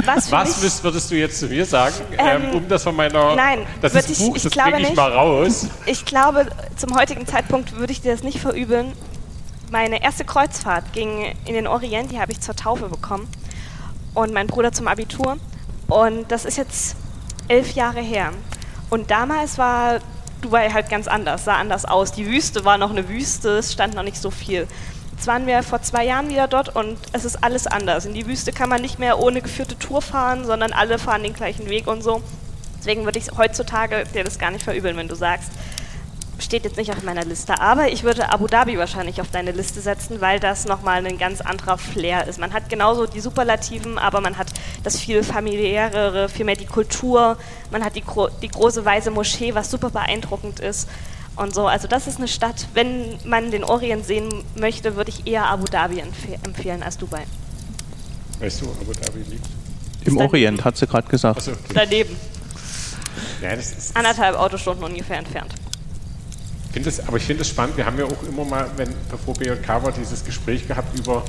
[0.06, 3.36] Was, Was würdest du jetzt zu mir sagen, ähm, ähm, um das von meiner.
[3.36, 5.68] Nein, das ist ein Buch, ich, ich das bringe ich mal raus.
[5.86, 8.94] Ich glaube, zum heutigen Zeitpunkt würde ich dir das nicht verübeln.
[9.72, 13.28] Meine erste Kreuzfahrt ging in den Orient, die habe ich zur Taufe bekommen.
[14.14, 15.38] Und mein Bruder zum Abitur.
[15.88, 16.96] Und das ist jetzt
[17.48, 18.32] elf Jahre her.
[18.90, 20.00] Und damals war
[20.44, 22.12] Dubai halt ganz anders, sah anders aus.
[22.12, 24.68] Die Wüste war noch eine Wüste, es stand noch nicht so viel.
[25.24, 28.06] Jetzt waren wir vor zwei Jahren wieder dort und es ist alles anders.
[28.06, 31.32] In die Wüste kann man nicht mehr ohne geführte Tour fahren, sondern alle fahren den
[31.32, 32.22] gleichen Weg und so.
[32.78, 35.50] Deswegen würde ich heutzutage dir das gar nicht verübeln, wenn du sagst,
[36.40, 37.62] steht jetzt nicht auf meiner Liste.
[37.62, 41.40] Aber ich würde Abu Dhabi wahrscheinlich auf deine Liste setzen, weil das nochmal ein ganz
[41.40, 42.38] anderer Flair ist.
[42.38, 44.48] Man hat genauso die Superlativen, aber man hat
[44.84, 47.38] das viel familiärere, viel mehr die Kultur.
[47.72, 48.04] Man hat die,
[48.42, 50.90] die große weiße Moschee, was super beeindruckend ist
[51.36, 51.68] und so.
[51.68, 55.66] Also das ist eine Stadt, wenn man den Orient sehen möchte, würde ich eher Abu
[55.66, 57.24] Dhabi empf empfehlen als Dubai.
[58.40, 59.46] Weißt du, wo Abu Dhabi liegt?
[60.06, 61.42] Im Orient, hat sie gerade gesagt.
[61.42, 61.74] So, okay.
[61.74, 62.16] Daneben.
[63.42, 63.50] Ja,
[63.94, 65.54] Anderthalb Autostunden ungefähr entfernt.
[66.84, 69.68] Das, aber ich finde es spannend, wir haben ja auch immer mal, wenn, bevor BJK
[69.68, 71.24] war, dieses Gespräch gehabt über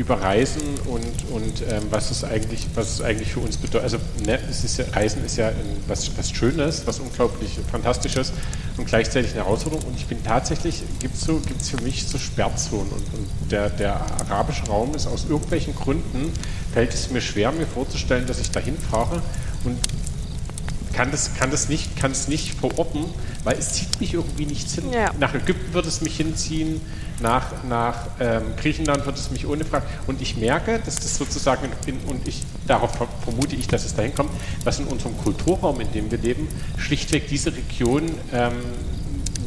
[0.00, 2.66] über Reisen und, und ähm, was, es eigentlich,
[3.04, 3.82] eigentlich für uns bedeutet.
[3.82, 8.32] Also ne, es ist ja, Reisen ist ja ein, was, was Schönes, was unglaublich Fantastisches
[8.78, 9.84] und gleichzeitig eine Herausforderung.
[9.86, 12.90] Und ich bin tatsächlich, gibt es so, gibt's für mich so Sperrzonen.
[12.90, 16.32] Und, und der, der arabische Raum ist aus irgendwelchen Gründen,
[16.72, 19.20] fällt es mir schwer, mir vorzustellen, dass ich dahin fahre
[19.64, 19.76] und
[20.92, 23.04] kann das, kann das nicht, kann es nicht verorten,
[23.44, 24.92] weil es zieht mich irgendwie nichts hin.
[24.92, 25.12] Ja.
[25.18, 26.80] Nach Ägypten wird es mich hinziehen,
[27.20, 29.86] nach, nach ähm, Griechenland wird es mich ohne Frage.
[30.06, 34.14] Und ich merke, dass das sozusagen, in, und ich, darauf vermute ich, dass es dahin
[34.14, 34.30] kommt,
[34.64, 36.48] dass in unserem Kulturraum, in dem wir leben,
[36.78, 38.52] schlichtweg diese Region ähm,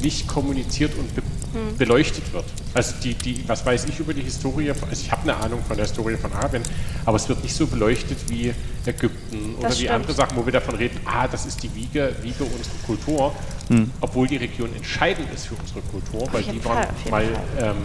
[0.01, 1.21] nicht kommuniziert und be
[1.53, 1.77] hm.
[1.77, 2.45] beleuchtet wird.
[2.73, 5.77] Also die, die, was weiß ich über die Historie, also ich habe eine Ahnung von
[5.77, 6.63] der Historie von Arabien,
[7.06, 8.54] aber es wird nicht so beleuchtet wie
[8.86, 12.44] Ägypten oder wie andere Sachen, wo wir davon reden, ah, das ist die Wiege, Wiege
[12.44, 13.34] unserer Kultur,
[13.68, 13.92] hm.
[14.02, 17.24] obwohl die Region entscheidend ist für unsere Kultur, weil die Fall, waren mal
[17.60, 17.78] ähm,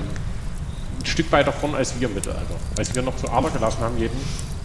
[1.01, 2.55] ein Stück weiter vorn als wir im Mittelalter.
[2.77, 4.19] Als wir noch zu Ader gelassen haben, jeden,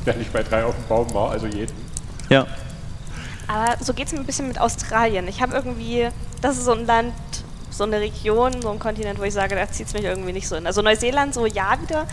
[0.06, 1.74] der nicht bei drei auf dem Baum war, also jeden.
[2.30, 2.48] Ja.
[3.48, 5.28] Aber so geht es mir ein bisschen mit Australien.
[5.28, 6.10] Ich habe irgendwie,
[6.42, 7.14] das ist so ein Land,
[7.70, 10.48] so eine Region, so ein Kontinent, wo ich sage, da zieht es mich irgendwie nicht
[10.48, 10.66] so hin.
[10.66, 12.08] Also Neuseeland so ja wieder,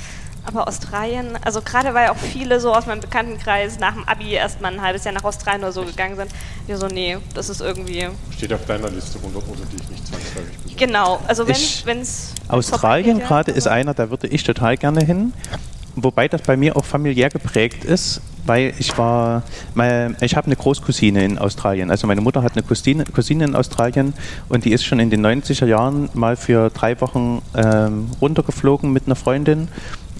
[0.45, 4.61] aber Australien, also gerade weil auch viele so aus meinem Bekanntenkreis nach dem Abi erst
[4.61, 6.31] mal ein halbes Jahr nach Australien oder so gegangen sind,
[6.67, 8.09] wir so, nee, das ist irgendwie...
[8.31, 10.77] Steht auf deiner Liste 100 Orte, die ich nicht zwangsläufig besuche.
[10.77, 12.35] Genau, also wenn es...
[12.49, 15.33] Australien gerade ist einer, da würde ich total gerne hin.
[15.97, 19.43] Wobei das bei mir auch familiär geprägt ist, weil ich war,
[20.21, 21.91] ich habe eine Großcousine in Australien.
[21.91, 24.15] Also meine Mutter hat eine Cousine, Cousine in Australien
[24.49, 29.07] und die ist schon in den 90er Jahren mal für drei Wochen ähm, runtergeflogen mit
[29.07, 29.69] einer Freundin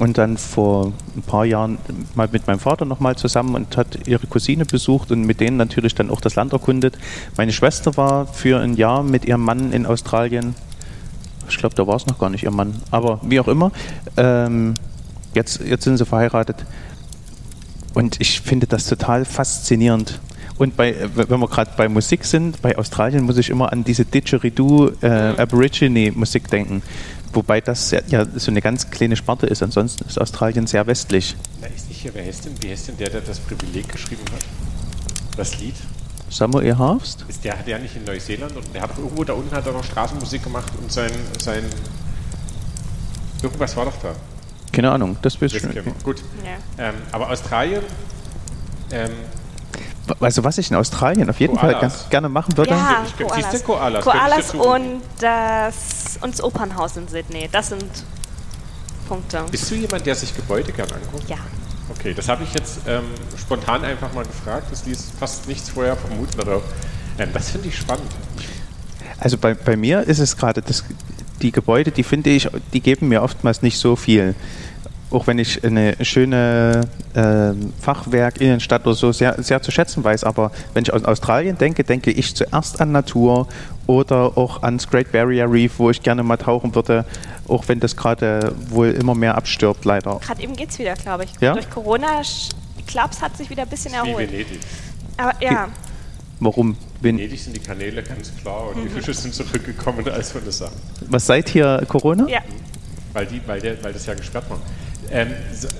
[0.01, 1.77] und dann vor ein paar Jahren
[2.15, 5.95] mal mit meinem Vater nochmal zusammen und hat ihre Cousine besucht und mit denen natürlich
[5.95, 6.99] dann auch das Land erkundet.
[7.37, 10.55] Meine Schwester war für ein Jahr mit ihrem Mann in Australien.
[11.51, 13.73] Ich glaube, da war es noch gar nicht ihr Mann, aber wie auch immer.
[14.17, 14.73] Ähm,
[15.35, 16.65] jetzt, jetzt sind sie verheiratet.
[17.93, 20.19] Und ich finde das total faszinierend.
[20.57, 24.07] Und bei, wenn wir gerade bei Musik sind, bei Australien muss ich immer an diese
[24.07, 26.83] Didgeridoo äh, Aborigine Musik denken.
[27.33, 29.63] Wobei das ja so eine ganz kleine Sparte ist.
[29.63, 31.37] Ansonsten ist Australien sehr westlich.
[31.61, 34.25] Na, ist nicht hier, wer ist denn, wer ist denn der, der das Privileg geschrieben
[34.33, 34.45] hat?
[35.37, 35.75] Das Lied?
[36.29, 37.25] Samuel Harfst?
[37.29, 39.73] Ist der, hat der nicht in Neuseeland und der hat irgendwo da unten hat er
[39.73, 41.65] noch Straßenmusik gemacht und sein, sein
[43.43, 44.15] irgendwas war doch da.
[44.73, 45.73] Keine Ahnung, das wird schon.
[46.05, 46.23] Gut.
[46.45, 46.89] Ja.
[46.89, 47.83] Ähm, aber Australien,
[48.93, 49.11] ähm,
[50.21, 51.73] also was ich in Australien auf jeden Koalas.
[51.73, 52.71] Fall ganz gerne machen würde.
[52.71, 53.65] Ja, Koalas.
[53.65, 57.49] Koalas, Koalas und das, und das Opernhaus in Sydney.
[57.51, 57.85] Das sind
[59.09, 59.45] Punkte.
[59.51, 61.29] Bist du jemand, der sich Gebäude gern anguckt?
[61.29, 61.39] Ja.
[61.91, 63.03] Okay, das habe ich jetzt ähm,
[63.37, 64.69] spontan einfach mal gefragt.
[64.71, 66.41] Das ließ fast nichts vorher vermuten.
[66.41, 66.61] Oder,
[67.19, 68.11] ähm, das finde ich spannend.
[69.19, 70.63] Also bei, bei mir ist es gerade
[71.43, 74.35] die Gebäude, die finde ich, die geben mir oftmals nicht so viel
[75.11, 76.83] auch wenn ich eine schöne
[77.15, 81.59] äh, Fachwerk Innenstadt oder so sehr, sehr zu schätzen weiß, aber wenn ich an Australien
[81.59, 83.49] denke, denke ich zuerst an Natur
[83.87, 87.05] oder auch ans Great Barrier Reef, wo ich gerne mal tauchen würde,
[87.49, 90.21] auch wenn das gerade wohl immer mehr abstirbt, leider.
[90.21, 91.31] Gerade eben geht es wieder, glaube ich.
[91.41, 91.55] Ja?
[91.55, 92.51] Durch Corona, ich
[92.87, 94.31] glaube, es hat sich wieder ein bisschen erholt.
[94.31, 94.61] Wie Venedig.
[95.17, 95.69] Aber ja.
[96.39, 96.77] Warum?
[97.01, 98.83] Venedig sind die Kanäle ganz klar und mhm.
[98.85, 100.77] die Fische sind zurückgekommen, als von das sagen.
[101.09, 102.29] Was seid hier Corona?
[102.29, 102.41] Ja.
[103.13, 104.59] Weil, die, weil, der, weil das ja gesperrt war.
[105.13, 105.35] Ähm,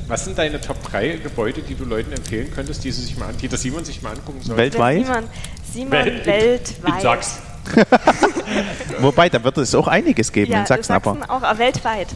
[0.09, 3.33] was sind deine Top 3 Gebäude, die du Leuten empfehlen könntest, die, sie sich mal,
[3.41, 4.57] die das Simon sich mal angucken soll?
[4.57, 5.07] Weltweit?
[5.07, 5.25] Simon,
[5.73, 6.95] Simon Welt, weltweit.
[6.95, 7.43] In Sachsen.
[9.01, 11.47] Wobei, da wird es auch einiges geben ja, in Sachsen, Sachsen aber.
[11.47, 12.09] auch weltweit.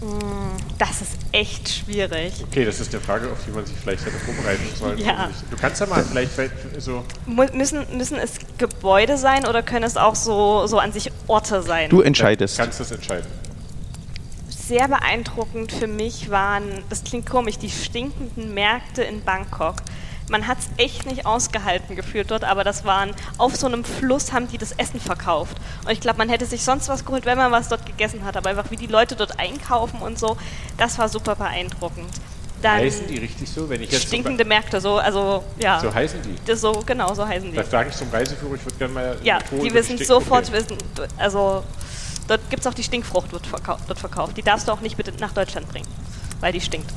[0.00, 2.32] Mm, das ist echt schwierig.
[2.44, 4.98] Okay, das ist eine Frage, auf die man sich vielleicht hätte vorbereiten sollen.
[4.98, 5.28] Ja.
[5.50, 6.30] Du kannst ja mal vielleicht
[6.78, 7.04] so.
[7.26, 11.90] Müssen, müssen es Gebäude sein oder können es auch so, so an sich Orte sein?
[11.90, 12.58] Du entscheidest.
[12.58, 13.26] Du kannst das entscheiden
[14.68, 19.76] sehr beeindruckend für mich waren, das klingt komisch, die stinkenden Märkte in Bangkok.
[20.28, 24.30] Man hat es echt nicht ausgehalten gefühlt dort, aber das waren, auf so einem Fluss
[24.30, 25.56] haben die das Essen verkauft.
[25.86, 28.36] Und ich glaube, man hätte sich sonst was geholt, wenn man was dort gegessen hat,
[28.36, 30.36] aber einfach wie die Leute dort einkaufen und so,
[30.76, 32.10] das war super beeindruckend.
[32.60, 33.70] Dann heißen die richtig so?
[33.70, 35.80] Wenn ich jetzt stinkende so Märkte, so, also, ja.
[35.80, 36.34] So heißen die?
[36.44, 37.56] Das so, genau, so heißen die.
[37.56, 39.16] Da frage ich zum Reiseführer, ich würde gerne mal...
[39.22, 40.76] Ja, die wissen sofort, wissen,
[41.16, 41.64] also
[42.28, 44.36] Dort gibt es auch die Stinkfrucht, wird verkau dort verkauft.
[44.36, 45.88] Die darfst du auch nicht bitte nach Deutschland bringen,
[46.40, 46.92] weil die stinkt.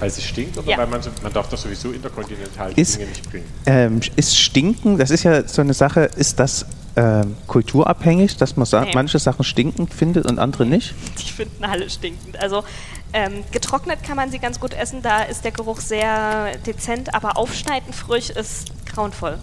[0.00, 0.78] Weil sie stinkt oder ja.
[0.78, 3.46] weil man, man darf das sowieso interkontinental ist, Dinge nicht bringen?
[3.66, 8.66] Ähm, ist Stinken, das ist ja so eine Sache, ist das ähm, kulturabhängig, dass man
[8.66, 8.94] sagt, nee.
[8.94, 10.92] manche Sachen stinkend findet und andere nicht?
[11.18, 12.36] Die finden alle stinkend.
[12.40, 12.64] Also
[13.12, 17.36] ähm, getrocknet kann man sie ganz gut essen, da ist der Geruch sehr dezent, aber
[17.36, 19.38] aufschneiden frisch ist grauenvoll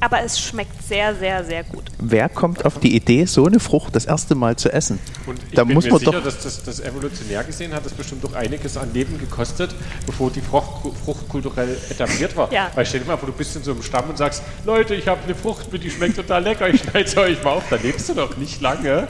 [0.00, 1.84] aber es schmeckt sehr, sehr, sehr gut.
[1.98, 4.98] Wer kommt auf die Idee, so eine Frucht das erste Mal zu essen?
[5.26, 7.84] Und ich da bin muss mir man sicher, doch dass das, das, evolutionär gesehen hat
[7.84, 9.74] das bestimmt doch einiges an Leben gekostet,
[10.06, 12.50] bevor die Frucht, Frucht kulturell etabliert war.
[12.52, 12.70] Ja.
[12.74, 15.06] Weil stell dir mal vor, du bist in so einem Stamm und sagst, Leute, ich
[15.06, 18.08] habe eine Frucht, die schmeckt total lecker, ich schneide sie euch mal auf, da lebst
[18.08, 19.06] du doch nicht lange.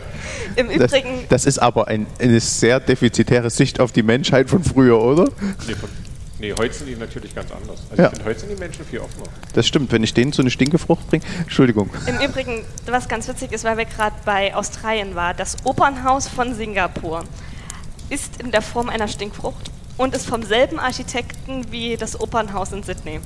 [0.56, 1.20] Im Übrigen...
[1.28, 5.28] Das, das ist aber ein, eine sehr defizitäre Sicht auf die Menschheit von früher, oder?
[5.66, 5.88] Nee, von
[6.40, 7.80] Nee, heute sind die natürlich ganz anders.
[7.90, 8.08] Also ja.
[8.08, 9.26] ich finde, heute sind die Menschen viel offener.
[9.52, 11.22] Das stimmt, wenn ich denen so eine Stinkefrucht bringe.
[11.40, 11.90] Entschuldigung.
[12.06, 16.54] Im Übrigen, was ganz witzig ist, weil wir gerade bei Australien waren, das Opernhaus von
[16.54, 17.24] Singapur
[18.08, 22.82] ist in der Form einer Stinkfrucht und ist vom selben Architekten wie das Opernhaus in
[22.82, 23.20] Sydney.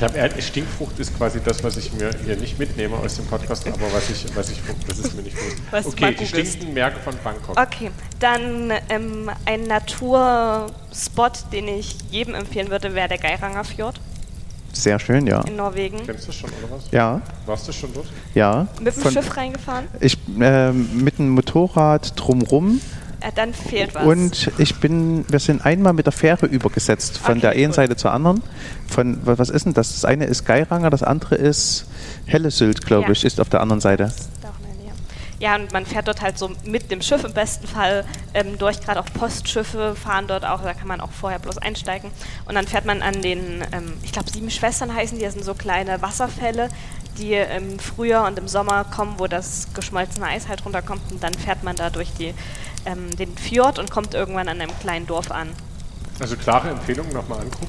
[0.00, 3.66] Ich habe Stinkfrucht ist quasi das, was ich mir hier nicht mitnehme aus dem Podcast,
[3.66, 4.58] aber was ich, was ich,
[4.88, 5.88] das ist mir nicht bewusst.
[5.88, 7.60] okay, die stinkenden Märkte von Bangkok.
[7.60, 14.00] Okay, dann ähm, ein Naturspot, den ich jedem empfehlen würde, wäre der Geiranger Fjord.
[14.72, 15.42] Sehr schön, ja.
[15.42, 15.98] In Norwegen.
[16.06, 16.90] Kennst du schon, oder was?
[16.90, 17.20] Ja.
[17.44, 18.06] Warst du schon dort?
[18.34, 18.68] Ja.
[18.80, 19.86] Mit dem Schiff reingefahren?
[20.00, 22.80] Ich, äh, mit dem Motorrad drumrum
[23.20, 24.04] äh, dann fehlt was.
[24.04, 27.96] Und ich bin, wir sind einmal mit der Fähre übergesetzt, von okay, der einen Seite
[27.96, 28.42] zur anderen.
[28.88, 29.92] Von, was ist denn das?
[29.92, 31.86] Das eine ist Geiranger, das andere ist
[32.26, 33.12] Hellesylt, glaube ja.
[33.12, 34.12] ich, ist auf der anderen Seite.
[35.40, 38.04] Ja, und man fährt dort halt so mit dem Schiff im besten Fall
[38.34, 38.78] ähm, durch.
[38.82, 42.10] Gerade auch Postschiffe fahren dort auch, da kann man auch vorher bloß einsteigen.
[42.44, 45.44] Und dann fährt man an den, ähm, ich glaube, sieben Schwestern heißen die, das sind
[45.44, 46.68] so kleine Wasserfälle,
[47.16, 51.10] die im Frühjahr und im Sommer kommen, wo das geschmolzene Eis halt runterkommt.
[51.10, 52.34] Und dann fährt man da durch die
[52.84, 55.48] ähm, den Fjord und kommt irgendwann an einem kleinen Dorf an.
[56.18, 57.68] Also klare Empfehlung, nochmal angucken.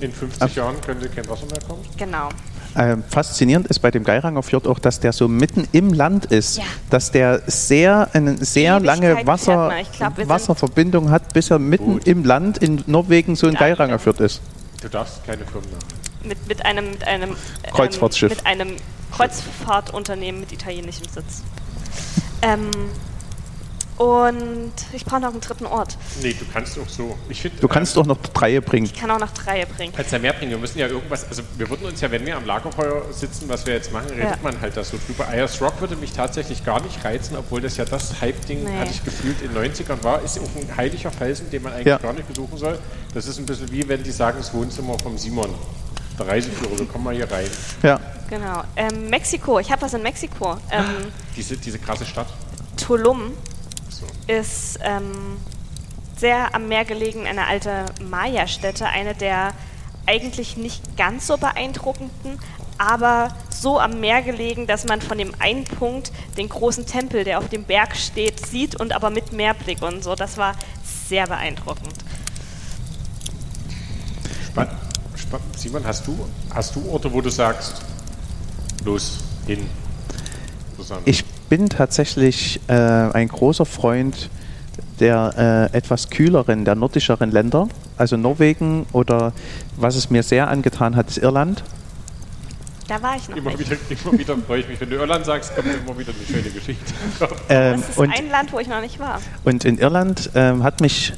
[0.00, 0.54] In 50 Ach.
[0.54, 1.82] Jahren könnte kein Wasser mehr kommen?
[1.96, 2.28] Genau.
[2.74, 6.58] äh, faszinierend ist bei dem Geiranger Fjord auch, dass der so mitten im Land ist,
[6.58, 6.64] ja.
[6.90, 12.06] dass der sehr eine sehr lange Wasser, glaub, Wasserverbindung hat, bis er mitten Gut.
[12.06, 14.42] im Land in Norwegen so ein Geiranger Fjord ist.
[14.82, 15.86] Du darfst keine Firmennamen.
[16.24, 17.36] Mit, mit einem, mit einem
[17.72, 18.32] Kreuzfahrtschiff.
[18.32, 18.76] Ähm, mit einem
[19.12, 21.42] Kreuzfahrtunternehmen mit italienischem Sitz.
[22.42, 22.70] ähm,
[23.96, 25.96] und ich brauche noch einen dritten Ort.
[26.20, 27.16] Nee, du kannst auch so.
[27.28, 28.86] Ich find, du kannst äh, auch noch Dreie bringen.
[28.86, 29.92] Ich kann auch noch Dreie bringen.
[29.94, 30.50] Kannst ja mehr bringen.
[30.50, 33.64] Wir müssen ja irgendwas, also wir würden uns ja, wenn wir am Lagerfeuer sitzen, was
[33.66, 34.38] wir jetzt machen, redet ja.
[34.42, 35.28] man halt da so drüber.
[35.28, 38.78] Ayers Rock würde mich tatsächlich gar nicht reizen, obwohl das ja das Hype-Ding, nee.
[38.78, 40.22] hatte ich gefühlt, in den 90ern war.
[40.22, 41.98] Ist auch ein heiliger Felsen, den man eigentlich ja.
[41.98, 42.78] gar nicht besuchen soll.
[43.14, 45.50] Das ist ein bisschen wie, wenn die sagen, das Wohnzimmer vom Simon.
[46.18, 47.48] Der Reiseführer, so kommen wir hier rein.
[47.82, 48.00] Ja.
[48.28, 48.62] Genau.
[48.76, 50.56] Ähm, Mexiko, ich habe was in Mexiko.
[50.70, 50.84] Ähm,
[51.36, 52.28] diese, diese krasse Stadt.
[52.76, 53.32] Tulum
[54.26, 55.36] ist ähm,
[56.16, 59.52] sehr am Meer gelegen, eine alte Maya-Stätte, eine der
[60.06, 62.38] eigentlich nicht ganz so beeindruckenden,
[62.78, 67.38] aber so am Meer gelegen, dass man von dem einen Punkt den großen Tempel, der
[67.38, 70.14] auf dem Berg steht, sieht und aber mit Meerblick und so.
[70.14, 70.54] Das war
[71.08, 71.94] sehr beeindruckend.
[74.44, 74.68] Spann
[75.56, 77.82] Simon, hast du, hast du Orte, wo du sagst,
[78.84, 79.66] los, hin?
[81.04, 84.30] Ich bin tatsächlich äh, ein großer Freund
[85.00, 89.32] der äh, etwas kühleren, der nordischeren Länder, also Norwegen oder
[89.76, 91.64] was es mir sehr angetan hat, ist Irland.
[92.86, 93.60] Da war ich noch immer nicht.
[93.60, 96.50] Wieder, immer wieder freue ich mich, wenn du Irland sagst, kommt immer wieder eine schöne
[96.50, 96.92] Geschichte.
[97.48, 99.20] Ähm, das ist und, ein Land, wo ich noch nicht war.
[99.44, 101.14] Und in Irland ähm, hat mich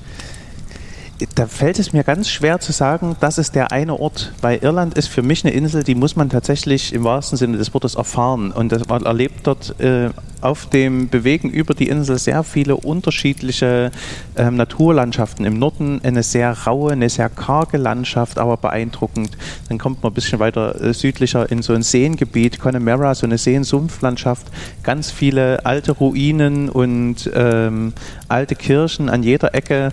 [1.35, 4.95] da fällt es mir ganz schwer zu sagen, das ist der eine Ort, weil Irland
[4.95, 8.53] ist für mich eine Insel, die muss man tatsächlich im wahrsten Sinne des Wortes erfahren.
[8.53, 10.11] Und man erlebt dort äh,
[10.43, 13.91] auf dem Bewegen über die Insel sehr viele unterschiedliche
[14.35, 15.47] äh, Naturlandschaften.
[15.47, 19.31] Im Norden eine sehr raue, eine sehr karge Landschaft, aber beeindruckend.
[19.69, 23.39] Dann kommt man ein bisschen weiter äh, südlicher in so ein Seengebiet, Connemara, so eine
[23.39, 24.47] Seensumpflandschaft,
[24.83, 27.95] ganz viele alte Ruinen und ähm,
[28.29, 29.93] alte Kirchen an jeder Ecke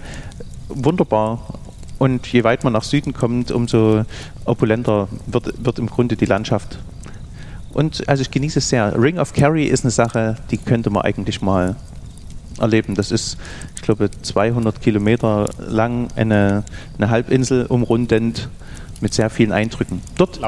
[0.70, 1.40] wunderbar.
[2.00, 4.04] Und je weit man nach Süden kommt, umso
[4.46, 6.80] opulenter wird, wird im Grunde die Landschaft.
[7.74, 8.94] Und also ich genieße es sehr.
[9.02, 11.76] Ring of Kerry ist eine Sache, die könnte man eigentlich mal
[12.60, 12.96] erleben.
[12.96, 13.38] Das ist,
[13.76, 16.64] ich glaube, 200 Kilometer lang, eine,
[16.98, 18.50] eine Halbinsel umrundend
[19.02, 20.02] mit sehr vielen Eindrücken.
[20.18, 20.40] Dort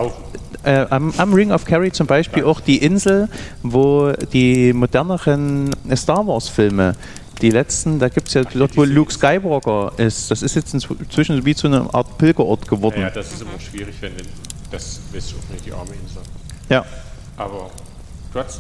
[0.64, 3.28] äh, am, am, Ring of Kerry zum Beispiel auch die Insel,
[3.64, 6.96] wo die moderneren Star Wars Filme
[7.42, 11.46] die letzten, da gibt es ja dort, wo Luke Skywalker ist, das ist jetzt inzwischen
[11.46, 13.02] wie zu einer Art Pilgerort geworden.
[13.02, 14.14] Ja, das ist immer schwierig, wenn
[14.72, 16.22] das ist auch nicht die arme Insel.
[16.70, 16.86] Ja.
[17.38, 17.70] Aber
[18.34, 18.60] trotz,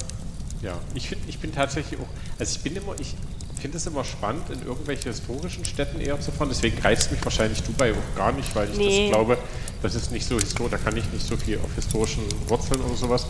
[0.61, 2.07] ja, ich finde, ich bin tatsächlich auch,
[2.39, 3.15] also ich bin immer, ich
[3.59, 6.49] finde es immer spannend, in irgendwelche historischen Städten eher zu fahren.
[6.49, 9.07] Deswegen reizt mich wahrscheinlich Dubai auch gar nicht, weil ich nee.
[9.07, 9.37] das glaube,
[9.81, 12.95] das ist nicht so historisch, da kann ich nicht so viel auf historischen Wurzeln oder
[12.95, 13.25] sowas.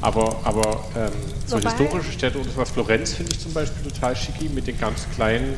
[0.00, 1.12] Aber, aber ähm,
[1.46, 5.06] so historische Städte oder sowas, Florenz finde ich zum Beispiel total schicki mit den ganz
[5.14, 5.54] kleinen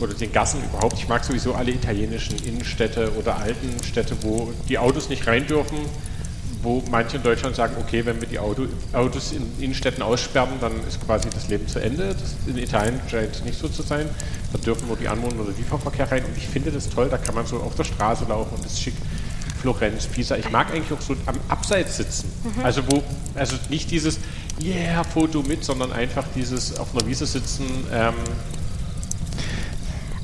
[0.00, 0.94] oder den Gassen überhaupt.
[0.94, 5.78] Ich mag sowieso alle italienischen Innenstädte oder alten Städte, wo die Autos nicht rein dürfen,
[6.62, 10.72] wo manche in Deutschland sagen, okay, wenn wir die Auto, Autos in Innenstädten aussperren, dann
[10.88, 12.14] ist quasi das Leben zu Ende.
[12.14, 14.08] Das in Italien scheint es nicht so zu sein.
[14.52, 16.24] Da dürfen nur die Anwohner oder Lieferverkehr rein.
[16.24, 18.72] Und ich finde das toll, da kann man so auf der Straße laufen und das
[18.72, 18.94] ist schick.
[19.64, 20.36] Florenz, Pisa.
[20.36, 22.30] Ich mag eigentlich auch so am Abseits sitzen.
[22.44, 22.64] Mhm.
[22.66, 23.02] Also wo,
[23.34, 24.18] also nicht dieses
[24.62, 27.64] Yeah, Foto mit, sondern einfach dieses auf einer Wiese sitzen.
[27.90, 28.12] Ähm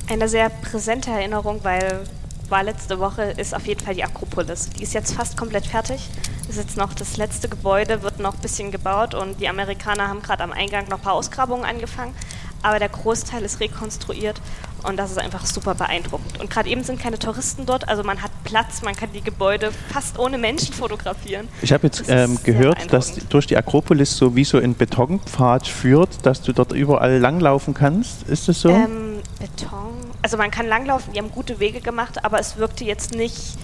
[0.08, 2.02] Eine sehr präsente Erinnerung, weil
[2.50, 4.68] war letzte Woche, ist auf jeden Fall die Akropolis.
[4.70, 6.10] Die ist jetzt fast komplett fertig.
[6.48, 10.20] Ist jetzt noch das letzte Gebäude, wird noch ein bisschen gebaut und die Amerikaner haben
[10.20, 12.12] gerade am Eingang noch ein paar Ausgrabungen angefangen
[12.62, 14.40] aber der Großteil ist rekonstruiert
[14.82, 16.40] und das ist einfach super beeindruckend.
[16.40, 19.70] Und gerade eben sind keine Touristen dort, also man hat Platz, man kann die Gebäude
[19.92, 21.48] fast ohne Menschen fotografieren.
[21.62, 26.24] Ich habe jetzt ähm, gehört, dass durch die Akropolis so wie so ein Betonpfad führt,
[26.24, 28.28] dass du dort überall langlaufen kannst.
[28.28, 28.70] Ist das so?
[28.70, 33.14] Ähm, Beton, also man kann langlaufen, die haben gute Wege gemacht, aber es wirkte jetzt
[33.14, 33.56] nicht,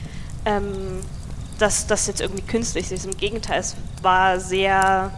[0.45, 1.01] ähm,
[1.59, 3.07] dass das jetzt irgendwie künstlich ist.
[3.07, 5.11] Im Gegenteil, es war sehr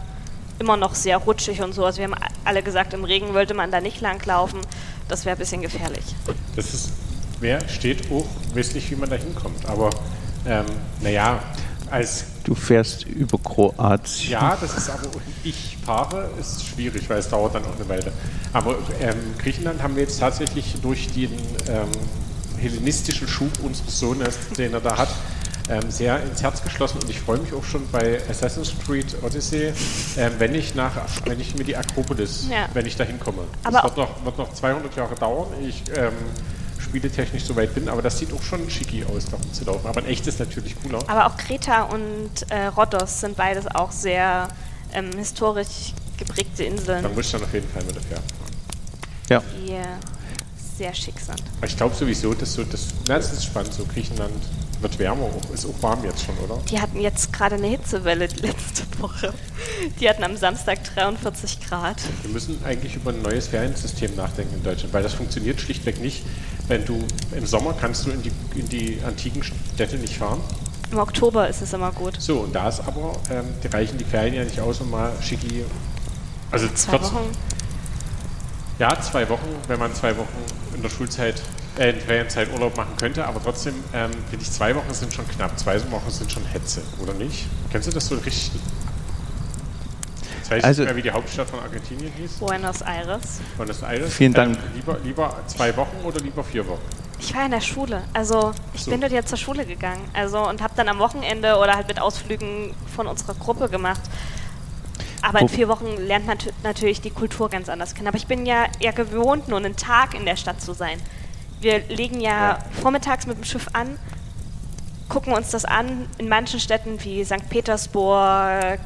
[0.58, 1.84] immer noch sehr rutschig und so.
[1.84, 4.60] Also wir haben alle gesagt, im Regen wollte man da nicht langlaufen.
[5.08, 6.04] Das wäre ein bisschen gefährlich.
[6.56, 6.90] Das ist,
[7.40, 9.64] wer steht hoch, weiß nicht, wie man da hinkommt.
[9.66, 9.90] Aber
[10.46, 10.66] ähm,
[11.00, 11.40] naja,
[11.90, 14.30] als Du fährst über Kroatien.
[14.30, 15.10] Ja, das ist aber,
[15.44, 18.10] ich fahre, ist schwierig, weil es dauert dann auch eine Weile.
[18.54, 21.30] Aber ähm, Griechenland haben wir jetzt tatsächlich durch den
[21.68, 21.90] ähm,
[22.56, 25.10] hellenistischen Schub unseres Sohnes, den er da hat,
[25.68, 29.72] ähm, sehr ins Herz geschlossen und ich freue mich auch schon bei Assassin's Creed Odyssey,
[30.16, 30.92] ähm, wenn ich nach,
[31.26, 32.68] wenn ich mir die Akropolis, ja.
[32.74, 33.42] wenn ich da hinkomme.
[33.62, 35.48] Das wird noch, wird noch 200 Jahre dauern.
[35.66, 36.12] Ich ähm,
[36.78, 39.88] spieletechnisch so weit bin, aber das sieht auch schon schicki aus, da rumzulaufen.
[39.88, 41.00] Aber ein echtes natürlich cooler.
[41.06, 44.48] Aber auch Kreta und äh, Rhodos sind beides auch sehr
[44.92, 47.02] ähm, historisch geprägte Inseln.
[47.02, 48.22] Da muss ich dann auf jeden Fall mit fahren.
[49.28, 49.42] Ja.
[49.54, 49.84] Die äh,
[50.76, 51.42] sehr schick sind.
[51.64, 54.32] Ich glaube sowieso, dass so, das, na, das ist spannend, so Griechenland
[54.80, 56.60] wird wärmer, ist auch warm jetzt schon, oder?
[56.70, 59.32] Die hatten jetzt gerade eine Hitzewelle die letzte Woche.
[60.00, 61.96] Die hatten am Samstag 43 Grad.
[62.22, 66.24] Wir müssen eigentlich über ein neues Feriensystem nachdenken in Deutschland, weil das funktioniert schlichtweg nicht.
[66.68, 66.98] Wenn du
[67.32, 70.40] im Sommer kannst du in die, in die antiken Städte nicht fahren.
[70.90, 72.20] Im Oktober ist es immer gut.
[72.20, 75.12] So, und da ist aber, ähm, die reichen die Ferien ja nicht aus, um mal
[75.20, 75.64] schicki.
[76.50, 77.30] Also zwei Wochen.
[78.78, 80.28] Ja, zwei Wochen, wenn man zwei Wochen
[80.74, 81.42] in der Schulzeit
[81.78, 85.26] äh, in Ferienzeit Urlaub machen könnte, aber trotzdem ähm, finde ich, zwei Wochen sind schon
[85.28, 87.46] knapp, zwei Wochen sind schon Hetze, oder nicht?
[87.70, 88.60] Kennst du das so richtig?
[90.38, 92.38] Jetzt weiß also, ich nicht mehr, wie die Hauptstadt von Argentinien hieß.
[92.38, 93.40] Buenos Aires.
[93.56, 94.14] Buenos Aires.
[94.14, 94.56] Vielen Dank.
[94.56, 96.80] Ähm, lieber, lieber zwei Wochen oder lieber vier Wochen?
[97.20, 98.92] Ich war in der Schule, also ich so.
[98.92, 102.00] bin dort jetzt zur Schule gegangen, also und habe dann am Wochenende oder halt mit
[102.00, 104.02] Ausflügen von unserer Gruppe gemacht.
[105.20, 108.06] Aber in vier Wochen lernt man natürlich die Kultur ganz anders kennen.
[108.06, 111.00] Aber ich bin ja eher gewohnt, nur einen Tag in der Stadt zu sein.
[111.60, 113.98] Wir legen ja, vormittags mit dem Schiff an,
[115.08, 116.06] gucken uns das an.
[116.18, 117.48] In manchen Städten wie St.
[117.48, 118.80] Petersburg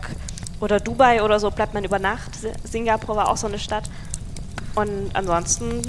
[0.60, 2.30] oder Dubai oder so bleibt man über Nacht.
[2.64, 3.84] Singapur war auch so eine Stadt.
[4.74, 5.82] Und ansonsten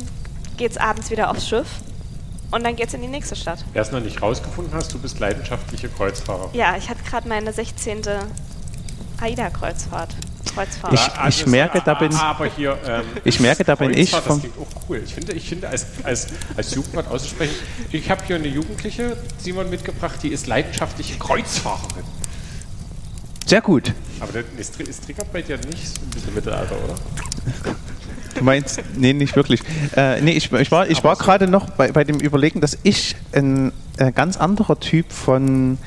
[0.58, 1.68] geht es abends wieder aufs Schiff
[2.52, 3.64] und dann geht es in die nächste Stadt.
[3.74, 6.50] Wer es noch nicht rausgefunden hast, du bist leidenschaftliche Kreuzfahrer.
[6.54, 8.02] Ja, ich hatte gerade meine 16.
[9.22, 10.16] AIDA-Kreuzfahrt.
[10.54, 10.94] Kreuzfahrt.
[10.94, 14.40] Ich, ich merke, da bin, aber hier, ähm, ich merke, da bin ich vom das
[14.40, 15.02] klingt auch cool.
[15.06, 17.56] Ich finde, ich finde als, als, als Jugendwort auszusprechen,
[17.92, 22.04] ich habe hier eine Jugendliche, Simon, mitgebracht, die ist leidenschaftliche Kreuzfahrerin.
[23.46, 23.94] Sehr gut.
[24.20, 26.96] Aber das, das triggert bei dir nicht so ein bisschen Mittelalter, oder?
[28.36, 29.62] Du meinst, nee, nicht wirklich.
[29.96, 33.16] Äh, nee, ich, ich war, ich war gerade noch bei, bei dem Überlegen, dass ich
[33.32, 35.78] ein äh, ganz anderer Typ von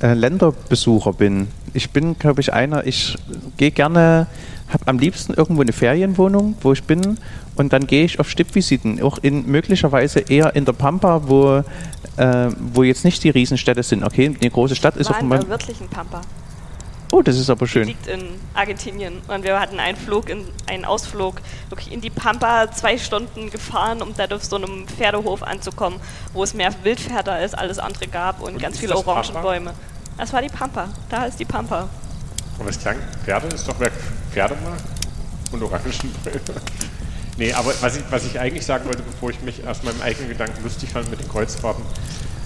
[0.00, 1.48] äh, Länderbesucher bin.
[1.74, 3.16] Ich bin, glaube ich, einer, ich
[3.56, 4.26] gehe gerne,
[4.68, 7.18] habe am liebsten irgendwo eine Ferienwohnung, wo ich bin
[7.56, 11.62] und dann gehe ich auf Stippvisiten, auch in möglicherweise eher in der Pampa, wo,
[12.16, 14.04] äh, wo jetzt nicht die Riesenstädte sind.
[14.04, 15.36] Okay, eine große Stadt ist auch immer.
[15.36, 16.20] In der wirklichen Pampa.
[17.12, 17.84] Oh, das ist aber schön.
[17.84, 21.36] Die liegt in Argentinien und wir hatten einen Flug, in, einen Ausflug
[21.68, 26.00] wirklich in die Pampa, zwei Stunden gefahren, um da auf so einem Pferdehof anzukommen,
[26.32, 29.72] wo es mehr Wildpferde als alles andere gab und, und ganz viele Orangenbäume.
[30.18, 30.88] Das war die Pampa.
[31.08, 31.88] Da ist die Pampa.
[32.58, 33.90] Und das klang, Pferde ist doch wer
[34.32, 34.78] Pferde mag
[35.52, 36.40] und Orangenbäume.
[37.36, 40.30] nee, aber was ich, was ich eigentlich sagen wollte, bevor ich mich aus meinem eigenen
[40.30, 41.84] Gedanken lustig fand mit den Kreuzfahrten,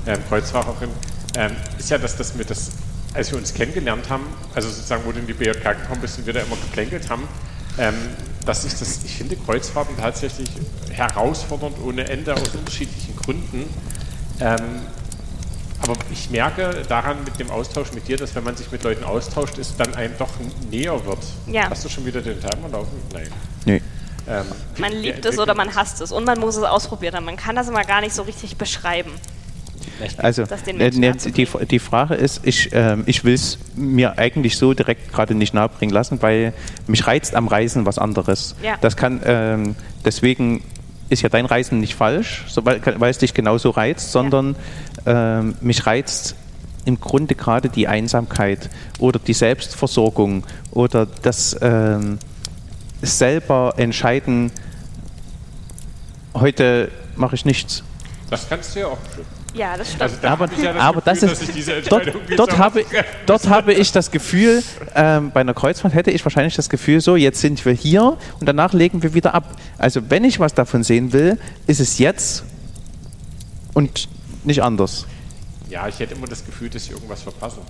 [0.06, 0.90] ähm, Kreuzfahrerin,
[1.36, 2.72] ähm, ist ja, dass das mit das
[3.14, 6.26] als wir uns kennengelernt haben, also sozusagen, wo du in die BJK gekommen bist und
[6.26, 7.26] wir da immer geplänkelt haben,
[7.78, 7.94] ähm,
[8.46, 10.48] dass ich das, ich finde Kreuzfahrten tatsächlich
[10.90, 13.68] herausfordernd ohne Ende aus unterschiedlichen Gründen.
[14.40, 14.58] Ähm,
[15.82, 19.04] aber ich merke daran mit dem Austausch mit dir, dass wenn man sich mit Leuten
[19.04, 20.30] austauscht, es dann einem doch
[20.70, 21.18] näher wird.
[21.46, 21.70] Ja.
[21.70, 23.00] Hast du schon wieder den Timer laufen?
[23.12, 23.28] Nein.
[23.64, 23.82] Nee.
[24.28, 24.44] Ähm,
[24.78, 27.24] man liebt es oder man hasst es und man muss es ausprobieren.
[27.24, 29.11] Man kann das immer gar nicht so richtig beschreiben.
[30.16, 34.74] Also ne, ne, die, die Frage ist, ich, äh, ich will es mir eigentlich so
[34.74, 36.52] direkt gerade nicht nahebringen lassen, weil
[36.86, 38.54] mich reizt am Reisen was anderes.
[38.62, 38.76] Ja.
[38.80, 40.62] Das kann ähm, deswegen
[41.08, 44.56] ist ja dein Reisen nicht falsch, so, weil, weil es dich genauso reizt, sondern
[45.04, 45.40] ja.
[45.40, 46.36] ähm, mich reizt
[46.84, 52.18] im Grunde gerade die Einsamkeit oder die Selbstversorgung oder das ähm,
[53.02, 54.50] selber entscheiden,
[56.34, 57.82] heute mache ich nichts.
[58.30, 58.98] Das kannst du ja auch
[59.55, 60.03] ja, das stimmt.
[60.03, 62.84] Also da aber, ja das aber Gefühl, das ist, dort, dort, habe,
[63.26, 64.62] dort habe ich das Gefühl,
[64.94, 68.46] ähm, bei einer Kreuzfahrt hätte ich wahrscheinlich das Gefühl, so, jetzt sind wir hier und
[68.46, 69.57] danach legen wir wieder ab.
[69.78, 72.44] Also wenn ich was davon sehen will, ist es jetzt
[73.74, 74.09] und
[74.44, 75.07] nicht anders.
[75.68, 77.61] Ja, ich hätte immer das Gefühl, dass ich irgendwas verpasse.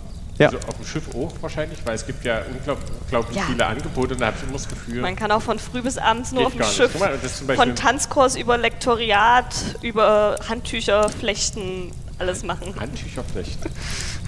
[0.41, 0.47] Ja.
[0.47, 3.43] Also auf dem Schiff auch wahrscheinlich, weil es gibt ja unglaublich ja.
[3.43, 5.03] viele Angebote und da habe ich immer das Gefühl.
[5.03, 6.99] Man kann auch von früh bis abends nur auf dem Schiff.
[6.99, 7.19] Mal,
[7.57, 12.75] von Tanzkurs über Lektoriat, über Handtücher flechten, alles machen.
[12.81, 13.69] Handtücher flechten.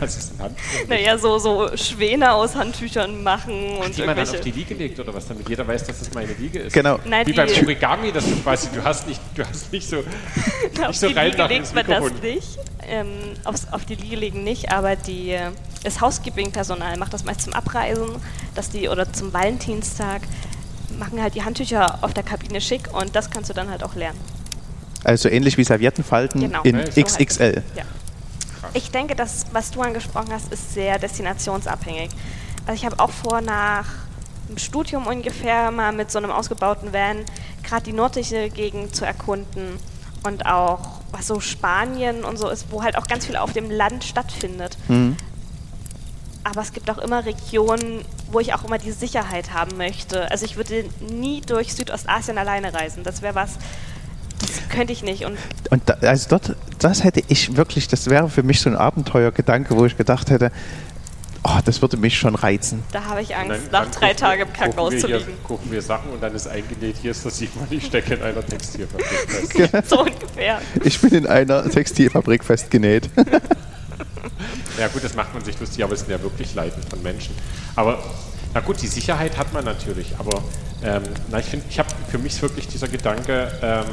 [0.00, 0.88] Was ist ein Handtuch?
[0.88, 4.74] Naja, so, so Schwäne aus Handtüchern machen Ach, und die man dann auf die Liege
[4.74, 6.72] legt oder was, damit jeder weiß, dass das meine Liege ist.
[6.72, 6.98] Genau.
[7.04, 9.96] Nein, Wie beim Origami, dass du quasi, du hast nicht, du hast nicht so,
[10.70, 12.58] nicht auf so die rein Liege legt man das nicht.
[12.88, 13.08] Ähm,
[13.44, 15.36] aufs, auf die Liege legen nicht, aber die,
[15.84, 18.08] das Housekeeping-Personal macht das meist zum Abreisen,
[18.54, 20.22] dass die oder zum Valentinstag
[20.98, 23.94] machen halt die Handtücher auf der Kabine schick und das kannst du dann halt auch
[23.94, 24.18] lernen.
[25.04, 26.62] Also ähnlich wie Serviettenfalten genau.
[26.62, 27.62] in ja, so XXL.
[27.76, 27.84] Ja.
[28.72, 32.10] Ich denke, das, was du angesprochen hast, ist sehr destinationsabhängig.
[32.66, 33.86] Also ich habe auch vor, nach
[34.48, 37.24] dem Studium ungefähr mal mit so einem ausgebauten Van
[37.62, 39.78] gerade die nördliche Gegend zu erkunden
[40.22, 43.70] und auch was so Spanien und so ist, wo halt auch ganz viel auf dem
[43.70, 44.76] Land stattfindet.
[44.88, 45.16] Mhm.
[46.42, 50.30] Aber es gibt auch immer Regionen, wo ich auch immer die Sicherheit haben möchte.
[50.30, 53.02] Also ich würde nie durch Südostasien alleine reisen.
[53.04, 53.58] Das wäre was,
[54.50, 55.24] das könnte ich nicht.
[55.24, 55.38] Und,
[55.70, 59.76] und da, also dort, das hätte ich wirklich, das wäre für mich so ein Abenteuergedanke,
[59.76, 60.50] wo ich gedacht hätte,
[61.42, 62.82] oh, das würde mich schon reizen.
[62.92, 65.32] Da habe ich Angst, dann, nach dann drei Tagen im Krankenhaus zu liegen.
[65.44, 68.22] Gucken wir Sachen und dann ist eingenäht, hier ist das sieht man, ich stecke in
[68.22, 69.88] einer Textilfabrik fest.
[69.88, 70.60] so ungefähr.
[70.84, 73.08] Ich bin in einer Textilfabrik festgenäht.
[74.78, 77.34] ja gut, das macht man sich lustig, aber es sind ja wirklich Leiden von Menschen.
[77.76, 78.02] Aber
[78.52, 80.42] na gut, die Sicherheit hat man natürlich, aber
[80.82, 83.84] ähm, na, ich finde, ich habe für mich wirklich dieser Gedanke, ähm,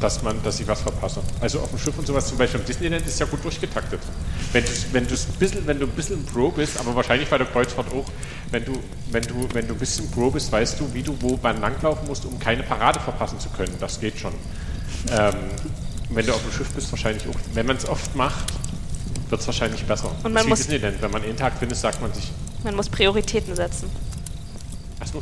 [0.00, 1.20] dass man, dass ich was verpasse.
[1.40, 4.00] Also auf dem Schiff und sowas, zum Beispiel im Disneyland ist ja gut durchgetaktet.
[4.52, 7.46] Wenn du, wenn, ein bisschen, wenn du ein bisschen Pro bist, aber wahrscheinlich bei der
[7.46, 8.06] Kreuzfahrt auch,
[8.50, 8.72] wenn du,
[9.10, 12.06] wenn du, wenn du ein bisschen Pro bist, weißt du, wie du wo beim Langlaufen
[12.06, 13.74] musst, um keine Parade verpassen zu können.
[13.80, 14.32] Das geht schon.
[15.10, 15.34] Ähm,
[16.10, 17.38] wenn du auf dem Schiff bist, wahrscheinlich auch.
[17.54, 18.52] Wenn man es oft macht,
[19.28, 20.10] wird es wahrscheinlich besser.
[20.22, 21.00] Und man muss Disneyland.
[21.00, 22.30] Wenn man einen Tag findet, sagt man sich.
[22.62, 23.90] Man muss Prioritäten setzen.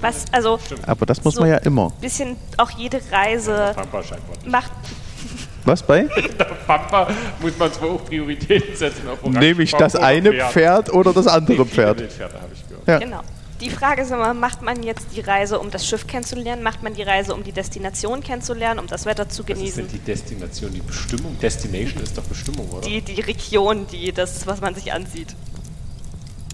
[0.00, 1.86] Was, also Aber das muss so man ja immer.
[1.86, 3.74] Ein bisschen auch jede Reise
[4.46, 4.72] macht.
[5.64, 6.02] Was bei?
[6.38, 7.08] Der Pampa
[7.40, 9.02] muss man zwar auch Prioritäten setzen.
[9.30, 10.52] Nehme ich das eine Pferd.
[10.52, 10.92] Pferd.
[10.92, 12.00] oder das andere Pferd?
[12.00, 12.88] Pferde, habe ich gehört.
[12.88, 12.98] Ja.
[12.98, 13.20] Genau.
[13.60, 16.64] Die Frage ist immer, macht man jetzt die Reise, um das Schiff kennenzulernen?
[16.64, 19.84] Macht man die Reise, um die Destination kennenzulernen, um das Wetter zu genießen?
[19.84, 20.72] Was ist denn die Destination?
[20.72, 21.38] Die Bestimmung?
[21.38, 22.80] Destination ist doch Bestimmung, oder?
[22.80, 25.36] Die, die Region, die, das, was man sich ansieht.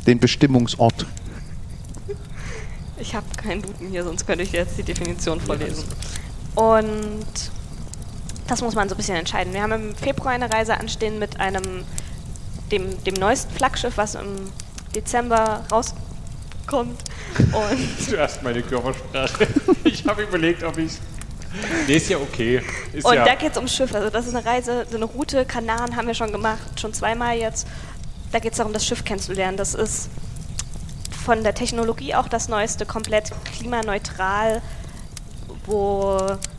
[0.07, 1.07] Den Bestimmungsort.
[3.01, 5.85] Ich habe keinen Duden hier, sonst könnte ich jetzt die Definition vorlesen.
[6.55, 7.27] Und
[8.47, 9.53] das muss man so ein bisschen entscheiden.
[9.53, 11.85] Wir haben im Februar eine Reise anstehen mit einem
[12.73, 14.51] dem, dem neuesten Flaggschiff, was im
[14.95, 17.03] Dezember rauskommt.
[17.39, 19.47] Und Zuerst meine Körpersprache.
[19.85, 20.93] Ich habe überlegt, ob ich
[21.87, 22.63] Nee, ist ja okay.
[22.93, 23.95] Ist und ja da geht es ums Schiff.
[23.95, 27.37] Also das ist eine Reise, so eine Route, Kanaren haben wir schon gemacht, schon zweimal
[27.39, 27.67] jetzt.
[28.33, 29.57] Da geht es darum, das Schiff kennenzulernen.
[29.57, 30.11] Das ist
[31.29, 34.63] von der Technologie auch das Neueste, komplett klimaneutral,
[35.67, 36.17] wo...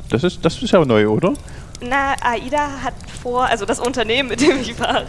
[0.10, 1.34] Das ist, das ist ja neu, oder?
[1.82, 2.94] Na, AIDA hat
[3.24, 5.08] vor, also das Unternehmen, mit dem ich fahre,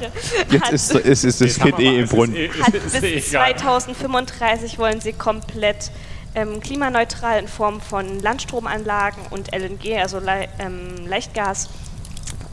[0.50, 2.36] jetzt ist, ist, ist das Kind eh im Brunnen.
[2.36, 5.90] Eh- hat bis 2035 wollen sie komplett
[6.34, 11.68] ähm, klimaneutral in Form von Landstromanlagen und LNG, also Le ähm, Leichtgas,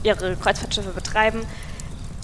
[0.03, 1.45] ihre Kreuzfahrtschiffe betreiben.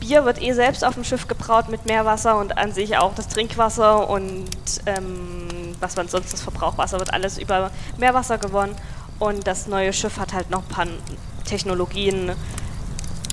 [0.03, 3.29] Bier wird eh selbst auf dem Schiff gebraut mit Meerwasser und an sich auch das
[3.29, 4.49] Trinkwasser und
[4.85, 8.75] ähm, was man sonst das Verbrauchwasser wird alles über Meerwasser gewonnen.
[9.19, 10.87] Und das neue Schiff hat halt noch ein paar
[11.45, 12.33] Technologien,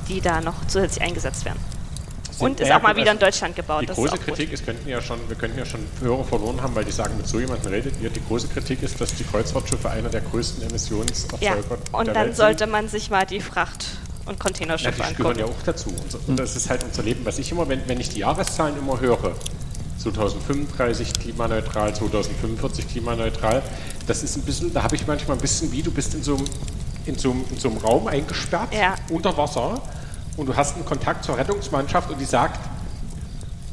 [0.09, 1.59] die da noch zusätzlich eingesetzt werden.
[2.39, 3.83] Und ist auch mal wieder in Deutschland gebaut.
[3.83, 6.85] Die große Kritik ist, könnten ja schon, wir könnten ja schon Hörer verloren haben, weil
[6.85, 8.11] die sagen, mit so jemandem redet ihr.
[8.11, 12.37] Die große Kritik ist, dass die Kreuzfahrtschiffe einer der größten Emissionserzeuger ja, und dann Welt
[12.37, 13.87] sollte man sich mal die Fracht
[14.31, 15.93] und Containerschiffe ja, die gehören ja auch dazu.
[16.26, 17.24] Und das ist halt unser Leben.
[17.24, 19.35] Was ich immer, wenn, wenn ich die Jahreszahlen immer höre,
[19.99, 23.62] 2035 klimaneutral, 2045 klimaneutral,
[24.07, 26.37] das ist ein bisschen, da habe ich manchmal ein bisschen wie, du bist in so
[26.37, 26.47] einem,
[27.07, 28.95] in so einem, in so einem Raum eingesperrt, ja.
[29.11, 29.83] unter Wasser,
[30.37, 32.59] und du hast einen Kontakt zur Rettungsmannschaft und die sagt,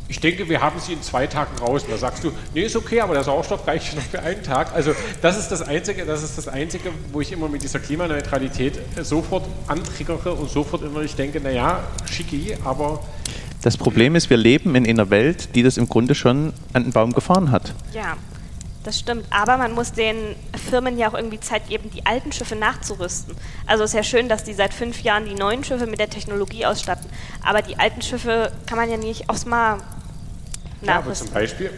[0.07, 1.83] ich denke, wir haben sie in zwei Tagen raus.
[1.83, 4.73] Und da sagst du, nee, ist okay, aber der Sauerstoff reicht noch für einen Tag.
[4.73, 8.79] Also das ist das Einzige, das ist das Einzige, wo ich immer mit dieser Klimaneutralität
[9.01, 13.03] sofort antriggere und sofort innerlich denke, naja, schicki, aber...
[13.61, 16.91] Das Problem ist, wir leben in einer Welt, die das im Grunde schon an den
[16.93, 17.73] Baum gefahren hat.
[17.91, 18.15] Ja,
[18.87, 19.25] das stimmt.
[19.29, 20.35] Aber man muss den
[20.69, 23.35] Firmen ja auch irgendwie Zeit geben, die alten Schiffe nachzurüsten.
[23.65, 26.09] Also es ist ja schön, dass die seit fünf Jahren die neuen Schiffe mit der
[26.09, 27.09] Technologie ausstatten.
[27.43, 29.79] Aber die alten Schiffe kann man ja nicht aufs Mal
[30.81, 31.71] ja, aber zum Beispiel,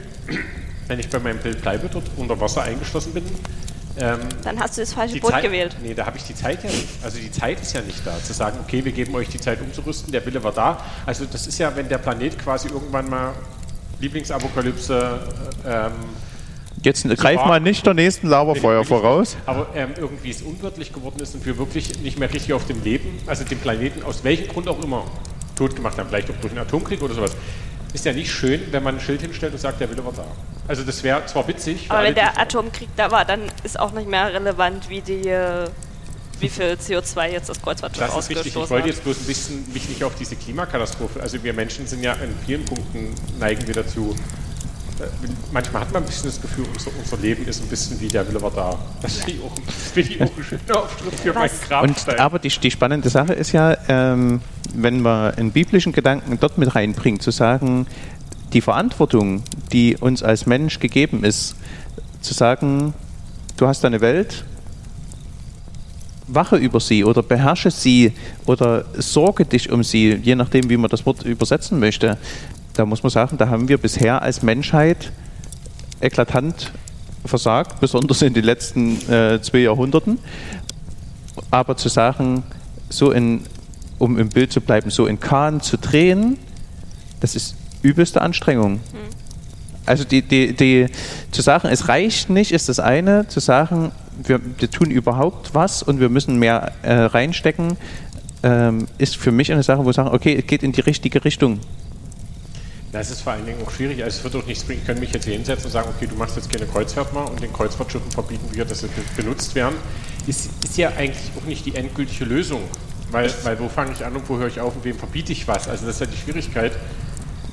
[0.87, 3.23] wenn ich bei meinem Bild bleibe, dort unter Wasser eingeschlossen bin,
[3.97, 5.75] ähm, dann hast du das falsche Boot Zeit, gewählt.
[5.81, 6.87] Nee, da habe ich die Zeit ja nicht.
[7.03, 9.61] Also die Zeit ist ja nicht da, zu sagen, okay, wir geben euch die Zeit
[9.61, 10.83] umzurüsten, der Wille war da.
[11.05, 13.33] Also das ist ja, wenn der Planet quasi irgendwann mal
[13.99, 15.19] Lieblingsapokalypse
[15.65, 15.91] ähm,
[16.83, 19.35] Jetzt greif mal nicht der nächsten Laberfeuer voraus.
[19.45, 22.83] Aber ähm, irgendwie es unwirtlich geworden ist und wir wirklich nicht mehr richtig auf dem
[22.83, 25.03] Leben, also dem Planeten, aus welchem Grund auch immer,
[25.55, 27.31] tot gemacht haben, vielleicht auch durch einen Atomkrieg oder sowas
[27.91, 30.25] ist ja nicht schön, wenn man ein Schild hinstellt und sagt, der Wille war da.
[30.67, 31.87] Also das wäre zwar witzig.
[31.89, 35.33] Aber wenn der Atomkrieg da war, dann ist auch nicht mehr relevant, wie die
[36.39, 38.55] wie viel CO2 jetzt das Kreuzfahrtschiff Das ist richtig.
[38.55, 41.19] Ich wollte jetzt bloß ein bisschen mich nicht auf diese Klimakatastrophe.
[41.21, 44.15] Also wir Menschen sind ja in vielen Punkten neigen wir dazu.
[44.99, 45.03] Äh,
[45.51, 48.27] manchmal hat man ein bisschen das Gefühl, unser, unser Leben ist ein bisschen wie der
[48.27, 48.77] Wille war da.
[49.01, 49.31] Das finde
[50.01, 52.19] ich auch, ein schöner Auftritt für meinen Grabstein.
[52.19, 54.41] aber die, die spannende Sache ist ja, ähm,
[54.73, 57.87] wenn man einen biblischen Gedanken dort mit reinbringt, zu sagen,
[58.53, 61.55] die Verantwortung, die uns als Mensch gegeben ist,
[62.21, 62.93] zu sagen,
[63.57, 64.43] du hast eine Welt,
[66.27, 68.13] wache über sie oder beherrsche sie
[68.45, 72.17] oder sorge dich um sie, je nachdem, wie man das Wort übersetzen möchte.
[72.79, 75.11] Da muss man sagen, da haben wir bisher als Menschheit
[75.99, 76.71] eklatant
[77.25, 80.17] versagt, besonders in den letzten äh, zwei Jahrhunderten.
[81.51, 82.43] Aber zu sagen,
[82.87, 83.41] so in,
[83.97, 86.37] um im Bild zu bleiben, so in Kahn zu drehen,
[87.19, 88.75] das ist übelste Anstrengung.
[88.75, 88.79] Mhm.
[89.85, 90.87] Also die, die, die,
[91.31, 93.27] zu sagen, es reicht nicht, ist das eine.
[93.27, 93.91] Zu sagen,
[94.23, 97.75] wir, wir tun überhaupt was und wir müssen mehr äh, reinstecken,
[98.41, 101.25] ähm, ist für mich eine Sache, wo wir sagen, okay, es geht in die richtige
[101.25, 101.59] Richtung.
[102.91, 104.03] Das ist vor allen Dingen auch schwierig.
[104.03, 104.81] Also es wird auch nichts bringen.
[104.81, 107.29] Ich kann mich jetzt hier hinsetzen und sagen, okay, du machst jetzt keine Kreuzfahrt mehr
[107.29, 109.75] und den Kreuzfahrtschiffen verbieten wir, dass sie benutzt werden.
[110.25, 112.61] Ist, ist ja eigentlich auch nicht die endgültige Lösung.
[113.11, 115.47] Weil, weil wo fange ich an und wo höre ich auf und wem verbiete ich
[115.47, 115.67] was?
[115.67, 116.73] Also das ist ja die Schwierigkeit.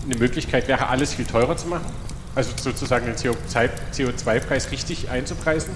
[0.05, 1.87] Eine Möglichkeit wäre, alles viel teurer zu machen.
[2.35, 5.73] Also sozusagen den CO2-Preis richtig einzupreisen.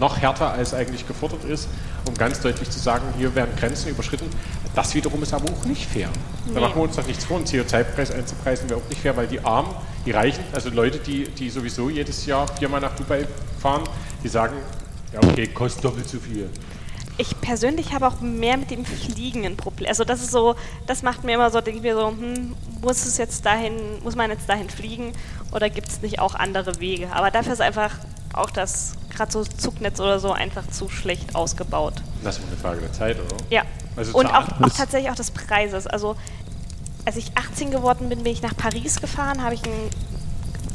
[0.00, 1.68] Noch härter als eigentlich gefordert ist,
[2.06, 4.26] um ganz deutlich zu sagen, hier werden Grenzen überschritten.
[4.74, 6.08] Das wiederum ist aber auch nicht fair.
[6.46, 6.54] Nee.
[6.54, 9.26] Da machen wir uns doch nichts vor, einen CO2-Preis einzupreisen wäre auch nicht fair, weil
[9.26, 9.74] die Armen,
[10.06, 13.28] die Reichen, also Leute, die, die sowieso jedes Jahr viermal nach Dubai
[13.60, 13.82] fahren,
[14.24, 14.56] die sagen,
[15.12, 16.48] ja okay, kostet doppelt so viel.
[17.18, 19.90] Ich persönlich habe auch mehr mit dem Fliegen ein Problem.
[19.90, 20.54] Also das ist so,
[20.86, 24.16] das macht mir immer so, denke ich mir so, hm, muss es jetzt dahin, muss
[24.16, 25.12] man jetzt dahin fliegen
[25.52, 27.12] oder gibt es nicht auch andere Wege?
[27.12, 27.90] Aber dafür ist einfach
[28.32, 31.94] auch das gerade so Zugnetz oder so einfach zu schlecht ausgebaut.
[32.22, 33.36] Das ist eine Frage der Zeit, oder?
[33.50, 33.62] Ja,
[33.96, 35.86] also und auch, auch, tatsächlich auch des Preises.
[35.86, 36.16] Also
[37.04, 39.90] als ich 18 geworden bin, bin ich nach Paris gefahren, habe ich einen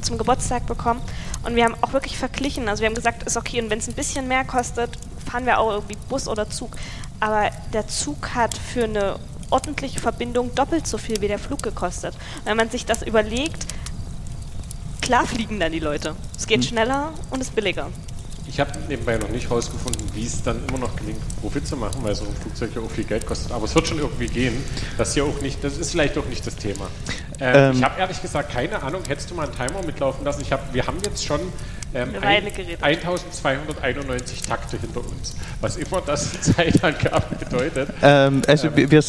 [0.02, 1.02] zum Geburtstag bekommen
[1.44, 2.70] und wir haben auch wirklich verglichen.
[2.70, 4.92] Also wir haben gesagt, ist okay und wenn es ein bisschen mehr kostet,
[5.30, 6.76] fahren wir auch irgendwie Bus oder Zug.
[7.20, 9.16] Aber der Zug hat für eine
[9.50, 12.16] ordentliche Verbindung doppelt so viel wie der Flug gekostet.
[12.44, 13.66] Wenn man sich das überlegt,
[15.06, 16.16] klar fliegen dann die Leute.
[16.36, 16.70] Es geht hm.
[16.70, 17.92] schneller und ist billiger.
[18.56, 22.02] Ich habe nebenbei noch nicht herausgefunden, wie es dann immer noch gelingt, Profit zu machen,
[22.04, 23.52] weil so ein Flugzeug ja auch viel Geld kostet.
[23.52, 24.64] Aber es wird schon irgendwie gehen.
[24.98, 26.88] Das, hier auch nicht, das ist vielleicht auch nicht das Thema.
[27.42, 29.02] Ähm, ähm, ich habe ehrlich gesagt keine Ahnung.
[29.06, 30.42] Hättest du mal einen Timer mitlaufen lassen?
[30.42, 31.42] Ich hab, wir haben jetzt schon
[31.96, 32.44] ähm, ein,
[32.82, 35.36] 1291 Takte hinter uns.
[35.62, 37.90] Was immer das in Zeitangaben bedeutet.
[38.02, 39.04] Ähm, also ähm, wir,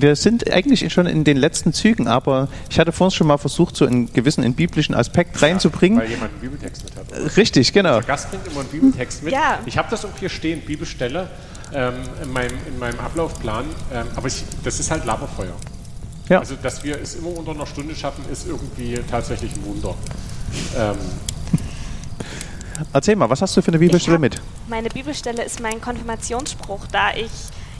[0.00, 3.76] wir sind eigentlich schon in den letzten Zügen, aber ich hatte vorhin schon mal versucht,
[3.76, 6.00] so einen gewissen einen biblischen Aspekt ja, reinzubringen.
[6.00, 7.12] Weil jemand einen Bibeltext mit hat.
[7.12, 7.36] Oder?
[7.36, 7.94] Richtig, genau.
[7.94, 8.89] Der Gast bringt immer einen Bibeltext
[9.22, 9.32] mit.
[9.32, 9.60] Ja.
[9.66, 11.28] Ich habe das auch hier stehen, Bibelstelle,
[11.72, 13.64] ähm, in, meinem, in meinem Ablaufplan.
[13.92, 15.54] Ähm, aber ich, das ist halt Laberfeuer.
[16.28, 16.38] Ja.
[16.38, 19.94] Also, dass wir es immer unter einer Stunde schaffen, ist irgendwie tatsächlich ein Wunder.
[20.76, 20.96] Ähm,
[22.92, 24.40] Erzähl mal, was hast du für eine Bibelstelle mit?
[24.68, 27.30] Meine Bibelstelle ist mein Konfirmationsspruch, da ich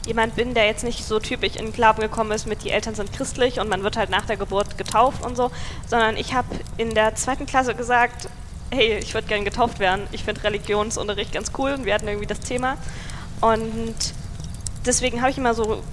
[0.05, 2.95] jemand bin, der jetzt nicht so typisch in den Glauben gekommen ist mit die Eltern
[2.95, 5.51] sind christlich und man wird halt nach der Geburt getauft und so,
[5.87, 6.47] sondern ich habe
[6.77, 8.27] in der zweiten Klasse gesagt,
[8.71, 10.07] hey, ich würde gerne getauft werden.
[10.11, 12.77] Ich finde Religionsunterricht ganz cool und wir hatten irgendwie das Thema.
[13.41, 13.95] Und
[14.85, 15.83] deswegen habe ich immer so,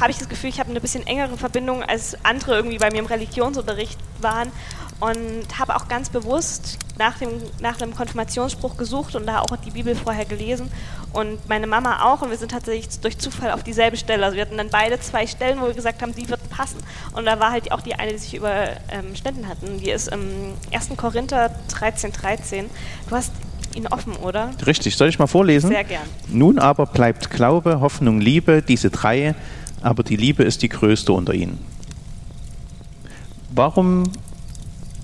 [0.00, 2.98] habe ich das Gefühl, ich habe eine bisschen engere Verbindung als andere irgendwie bei mir
[2.98, 4.50] im Religionsunterricht waren
[4.98, 7.30] und habe auch ganz bewusst nach dem,
[7.60, 10.70] nach dem Konfirmationsspruch gesucht und da auch die Bibel vorher gelesen
[11.14, 14.22] und meine Mama auch und wir sind tatsächlich durch Zufall auf dieselbe Stelle.
[14.22, 16.76] Also wir hatten dann beide zwei Stellen, wo wir gesagt haben, die wird passen
[17.14, 19.78] und da war halt auch die eine, die sich überstanden ähm, hatten.
[19.78, 20.90] Die ist im 1.
[20.98, 22.66] Korinther 13, 13.
[23.08, 23.32] Du hast
[23.74, 24.50] ihn offen, oder?
[24.66, 25.70] Richtig, soll ich mal vorlesen?
[25.70, 26.02] Sehr gern.
[26.28, 29.34] Nun aber bleibt Glaube, Hoffnung, Liebe, diese drei,
[29.80, 31.64] aber die Liebe ist die größte unter ihnen.
[33.52, 34.04] Warum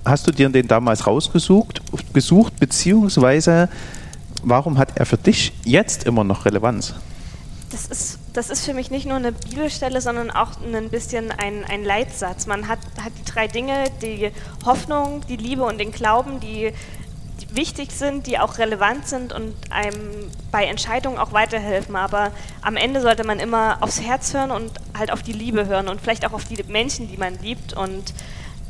[0.07, 1.83] hast du dir den damals rausgesucht,
[2.13, 3.69] gesucht, beziehungsweise
[4.43, 6.95] warum hat er für dich jetzt immer noch Relevanz?
[7.71, 11.65] Das ist, das ist für mich nicht nur eine Bibelstelle, sondern auch ein bisschen ein,
[11.65, 12.47] ein Leitsatz.
[12.47, 14.31] Man hat, hat die drei Dinge, die
[14.65, 16.73] Hoffnung, die Liebe und den Glauben, die,
[17.41, 21.97] die wichtig sind, die auch relevant sind und einem bei Entscheidungen auch weiterhelfen.
[21.97, 22.31] Aber
[22.63, 26.01] am Ende sollte man immer aufs Herz hören und halt auf die Liebe hören und
[26.01, 27.73] vielleicht auch auf die Menschen, die man liebt.
[27.73, 28.15] Und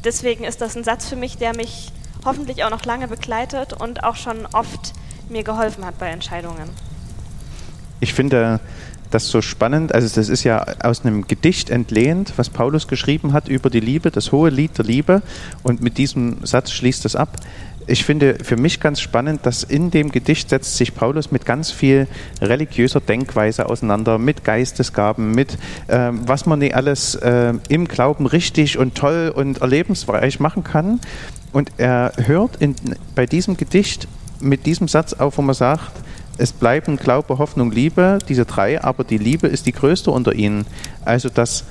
[0.06, 1.92] deswegen ist das ein Satz für mich, der mich
[2.24, 4.94] hoffentlich auch noch lange begleitet und auch schon oft
[5.28, 6.70] mir geholfen hat bei Entscheidungen.
[8.00, 8.60] Ich finde
[9.10, 9.94] das so spannend.
[9.94, 14.10] Also das ist ja aus einem Gedicht entlehnt, was Paulus geschrieben hat über die Liebe,
[14.10, 15.22] das hohe Lied der Liebe.
[15.62, 17.36] Und mit diesem Satz schließt es ab
[17.86, 21.70] ich finde für mich ganz spannend, dass in dem Gedicht setzt sich Paulus mit ganz
[21.70, 22.08] viel
[22.40, 25.56] religiöser Denkweise auseinander, mit Geistesgaben, mit
[25.86, 31.00] äh, was man nicht alles äh, im Glauben richtig und toll und erlebensreich machen kann.
[31.52, 32.74] Und er hört in,
[33.14, 34.08] bei diesem Gedicht
[34.40, 35.92] mit diesem Satz auf, wo man sagt,
[36.38, 40.66] es bleiben Glaube, Hoffnung, Liebe, diese drei, aber die Liebe ist die größte unter ihnen.
[41.04, 41.64] Also dass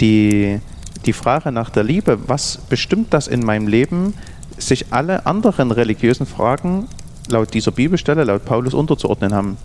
[0.00, 0.60] die,
[1.06, 4.14] die Frage nach der Liebe, was bestimmt das in meinem Leben,
[4.58, 6.88] sich alle anderen religiösen Fragen
[7.28, 9.56] laut dieser Bibelstelle, laut Paulus unterzuordnen haben.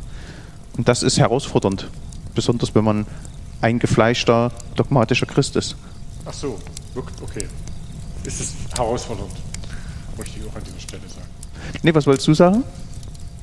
[0.77, 1.87] Und das ist herausfordernd,
[2.33, 3.05] besonders wenn man
[3.61, 5.75] eingefleischter dogmatischer Christ ist.
[6.25, 6.59] Ach so,
[6.95, 7.47] okay.
[8.23, 9.31] Ist es herausfordernd,
[10.17, 11.27] möchte ich auch an dieser Stelle sagen.
[11.83, 12.63] Nee, was wolltest du sagen?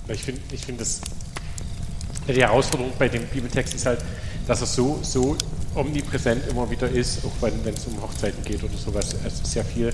[0.09, 1.01] Ich finde, ich find das,
[2.29, 4.01] die Herausforderung bei dem Bibeltext ist halt,
[4.47, 5.37] dass er so, so
[5.75, 9.15] omnipräsent immer wieder ist, auch wenn, wenn es um Hochzeiten geht oder sowas.
[9.25, 9.93] Es ist ja viel,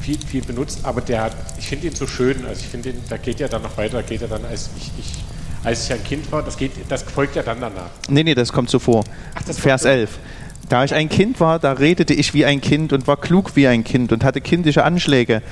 [0.00, 3.02] viel, viel benutzt, aber der hat, ich finde ihn so schön, also ich finde ihn,
[3.08, 5.12] da geht ja dann noch weiter, da geht er dann, als ich, ich,
[5.64, 7.90] als ich ein Kind war, das, geht, das folgt ja dann danach.
[8.08, 9.04] Nee, nee, das kommt zuvor.
[9.34, 10.18] Ach, das Vers 11.
[10.68, 13.68] Da ich ein Kind war, da redete ich wie ein Kind und war klug wie
[13.68, 15.42] ein Kind und hatte kindische Anschläge.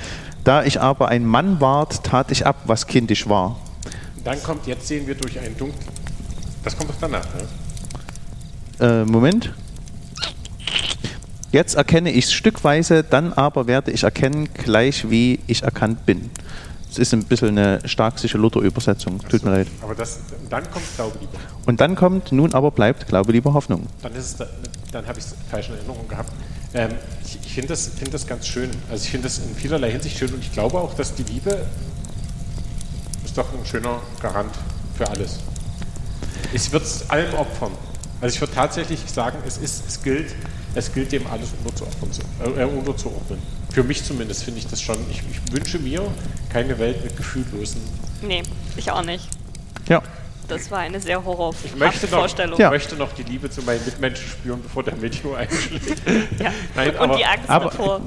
[0.43, 3.57] Da ich aber ein Mann ward, tat ich ab, was kindisch war.
[4.23, 5.79] Dann kommt, jetzt sehen wir durch ein Dunkel.
[6.63, 7.25] Das kommt doch danach,
[8.79, 9.03] ne?
[9.03, 9.53] Äh, Moment.
[11.51, 16.29] Jetzt erkenne ich es stückweise, dann aber werde ich erkennen, gleich wie ich erkannt bin.
[16.89, 19.19] Das ist ein bisschen eine starksische Luther-Übersetzung.
[19.19, 19.67] Tut so, mir leid.
[19.81, 20.19] Aber das,
[20.49, 21.33] dann kommt Glaube, Liebe.
[21.65, 23.87] Und dann kommt, nun aber bleibt Glaube, Liebe, Hoffnung.
[24.01, 24.13] Dann,
[24.91, 26.31] dann habe ich es falsch in Erinnerung gehabt.
[26.73, 26.91] Ähm,
[27.25, 28.69] ich, ich finde das, find das ganz schön.
[28.89, 31.65] Also ich finde das in vielerlei Hinsicht schön und ich glaube auch, dass die Liebe
[33.23, 34.53] ist doch ein schöner Garant
[34.97, 35.39] für alles.
[36.53, 37.71] Ich würde es allem opfern.
[38.21, 40.33] Also ich würde tatsächlich sagen, es, ist, es, gilt,
[40.75, 42.11] es gilt dem alles unterzuordnen.
[42.57, 43.39] Äh, unterzuordnen.
[43.71, 44.97] Für mich zumindest finde ich das schon.
[45.09, 46.01] Ich, ich wünsche mir
[46.51, 47.81] keine Welt mit gefühllosen.
[48.21, 48.43] Nee,
[48.75, 49.27] ich auch nicht.
[49.87, 50.01] Ja.
[50.47, 52.59] Das war eine sehr horrorvolle ich möchte noch, Vorstellung.
[52.59, 52.69] Ja.
[52.69, 56.01] möchte noch die Liebe zu meinen Mitmenschen spüren, bevor der Video einschlägt.
[56.39, 56.51] ja.
[56.75, 58.01] Nein, und aber, die Angst aber, davor.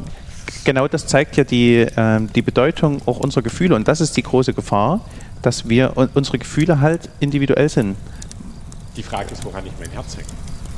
[0.65, 3.75] Genau das zeigt ja die, äh, die Bedeutung auch unserer Gefühle.
[3.75, 5.01] Und das ist die große Gefahr,
[5.43, 7.97] dass wir unsere Gefühle halt individuell sind.
[8.97, 10.27] Die Frage ist, woran ich mein Herz hänge.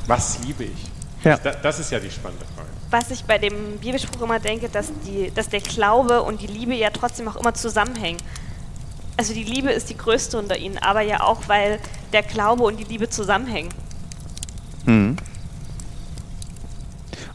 [0.07, 0.91] Was liebe ich?
[1.23, 1.37] Ja.
[1.37, 2.69] Das, das ist ja die spannende Frage.
[2.89, 6.73] Was ich bei dem Bibelspruch immer denke, dass, die, dass der Glaube und die Liebe
[6.73, 8.17] ja trotzdem auch immer zusammenhängen
[9.21, 11.79] also die Liebe ist die größte unter ihnen, aber ja auch, weil
[12.11, 13.69] der Glaube und die Liebe zusammenhängen.
[14.85, 15.15] Hm.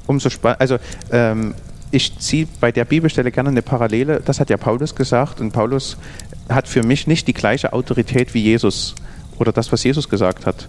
[0.06, 0.78] Umso spannend, also
[1.12, 1.54] ähm,
[1.92, 5.96] ich ziehe bei der Bibelstelle gerne eine Parallele, das hat ja Paulus gesagt und Paulus
[6.48, 8.96] hat für mich nicht die gleiche Autorität wie Jesus
[9.38, 10.68] oder das, was Jesus gesagt hat.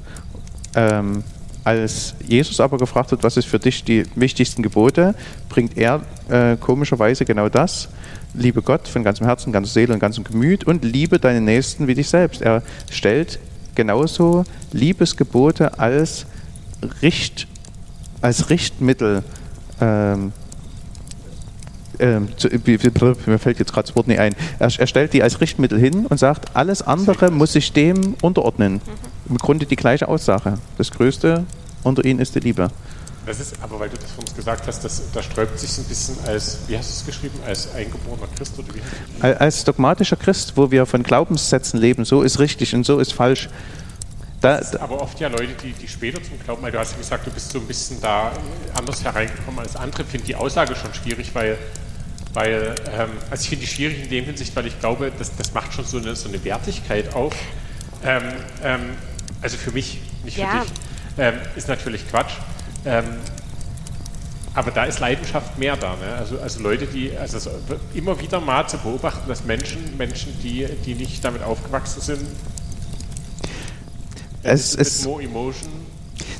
[0.76, 1.24] Ähm,
[1.68, 5.15] als Jesus aber gefragt hat, was ist für dich die wichtigsten Gebote,
[5.49, 7.89] bringt er äh, komischerweise genau das.
[8.34, 11.93] Liebe Gott von ganzem Herzen, ganzer Seele und ganzem Gemüt und liebe deinen Nächsten wie
[11.93, 12.41] dich selbst.
[12.41, 13.38] Er stellt
[13.76, 16.26] genauso Liebesgebote als,
[17.01, 17.47] Richt,
[18.22, 19.24] als Richtmittel
[19.82, 20.32] ähm,
[22.00, 24.36] ähm, zu, mir fällt jetzt gerade das Wort nicht ein.
[24.60, 28.74] Er, er, stellt die als Richtmittel hin und sagt, alles andere muss sich dem unterordnen.
[28.74, 29.32] Mhm.
[29.32, 30.56] Im Grunde die gleiche Aussage.
[30.78, 31.43] Das Größte
[31.84, 32.70] unter ihnen ist die Liebe.
[33.26, 35.84] Das ist, aber weil du das von uns gesagt hast, das, da sträubt sich ein
[35.84, 39.22] bisschen als, wie hast du es geschrieben, als eingeborener Christ oder wie?
[39.22, 43.50] Als dogmatischer Christ, wo wir von Glaubenssätzen leben, so ist richtig und so ist falsch.
[44.39, 47.26] Da, aber oft ja Leute, die, die später zum Glauben, weil du hast ja gesagt,
[47.26, 48.32] du bist so ein bisschen da
[48.78, 51.58] anders hereingekommen als andere, finde die Aussage schon schwierig, weil,
[52.34, 55.53] weil ähm, also ich finde die schwierig in dem Hinsicht, weil ich glaube, das, das
[55.53, 57.36] macht schon so eine, so eine Wertigkeit auf.
[58.03, 58.23] Ähm,
[58.63, 58.82] ähm,
[59.41, 60.49] also für mich, nicht ja.
[60.49, 60.71] für dich,
[61.17, 62.34] ähm, ist natürlich Quatsch.
[62.86, 63.05] Ähm,
[64.53, 65.95] aber da ist Leidenschaft mehr da.
[65.95, 66.15] Ne?
[66.17, 67.51] Also, also Leute, die, also
[67.93, 72.28] immer wieder mal zu beobachten, dass Menschen, Menschen, die, die nicht damit aufgewachsen sind,
[74.43, 75.69] es ist more emotion.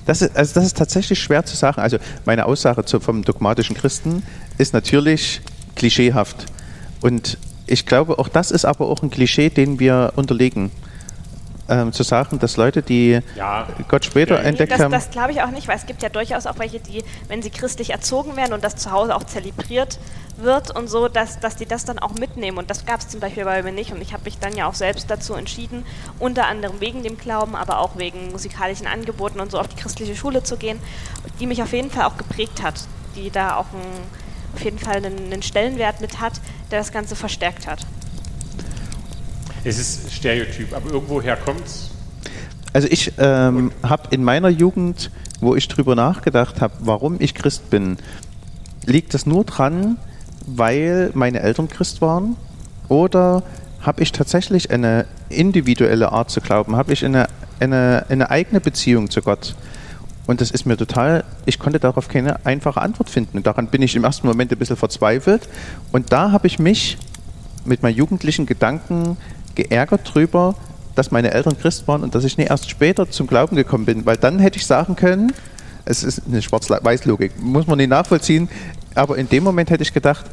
[0.05, 1.81] Das ist, also das ist tatsächlich schwer zu sagen.
[1.81, 4.23] Also meine Aussage zu, vom dogmatischen Christen
[4.57, 5.41] ist natürlich
[5.78, 6.45] klischeehaft.
[7.01, 10.71] Und ich glaube, auch das ist aber auch ein Klischee, den wir unterlegen
[11.69, 13.67] ähm, zu sagen, dass Leute, die ja.
[13.88, 14.91] Gott später ja, entdeckt das, haben.
[14.91, 17.49] Das glaube ich auch nicht, weil es gibt ja durchaus auch welche, die, wenn sie
[17.49, 19.99] christlich erzogen werden und das zu Hause auch zelebriert
[20.38, 22.57] wird und so, dass, dass die das dann auch mitnehmen.
[22.57, 23.91] Und das gab es zum Beispiel bei mir nicht.
[23.91, 25.84] Und ich habe mich dann ja auch selbst dazu entschieden,
[26.19, 30.15] unter anderem wegen dem Glauben, aber auch wegen musikalischen Angeboten und so auf die christliche
[30.15, 30.80] Schule zu gehen,
[31.39, 32.75] die mich auf jeden Fall auch geprägt hat,
[33.15, 34.26] die da auch ein,
[34.58, 36.41] auf jeden Fall einen, einen Stellenwert mit hat,
[36.72, 37.86] der das Ganze verstärkt hat.
[39.64, 41.91] Es ist Stereotyp, aber irgendwoher kommt es.
[42.74, 47.70] Also ich ähm, habe in meiner Jugend, wo ich drüber nachgedacht habe, warum ich Christ
[47.70, 47.97] bin,
[48.86, 49.97] liegt das nur dran,
[50.47, 52.36] weil meine Eltern Christ waren?
[52.88, 53.43] Oder
[53.82, 56.76] habe ich tatsächlich eine individuelle Art zu glauben?
[56.76, 57.28] Habe ich eine,
[57.60, 59.55] eine, eine eigene Beziehung zu Gott?
[60.28, 63.38] Und das ist mir total, ich konnte darauf keine einfache Antwort finden.
[63.38, 65.47] Und daran bin ich im ersten Moment ein bisschen verzweifelt.
[65.91, 66.97] Und da habe ich mich
[67.65, 69.17] mit meinen jugendlichen Gedanken
[69.55, 70.55] geärgert drüber,
[70.95, 74.05] dass meine Eltern Christ waren und dass ich nicht erst später zum Glauben gekommen bin,
[74.05, 75.32] weil dann hätte ich sagen können,
[75.86, 78.49] es ist eine Schwarz-Weiß-Logik, muss man nicht nachvollziehen,
[78.95, 80.25] aber in dem Moment hätte ich gedacht,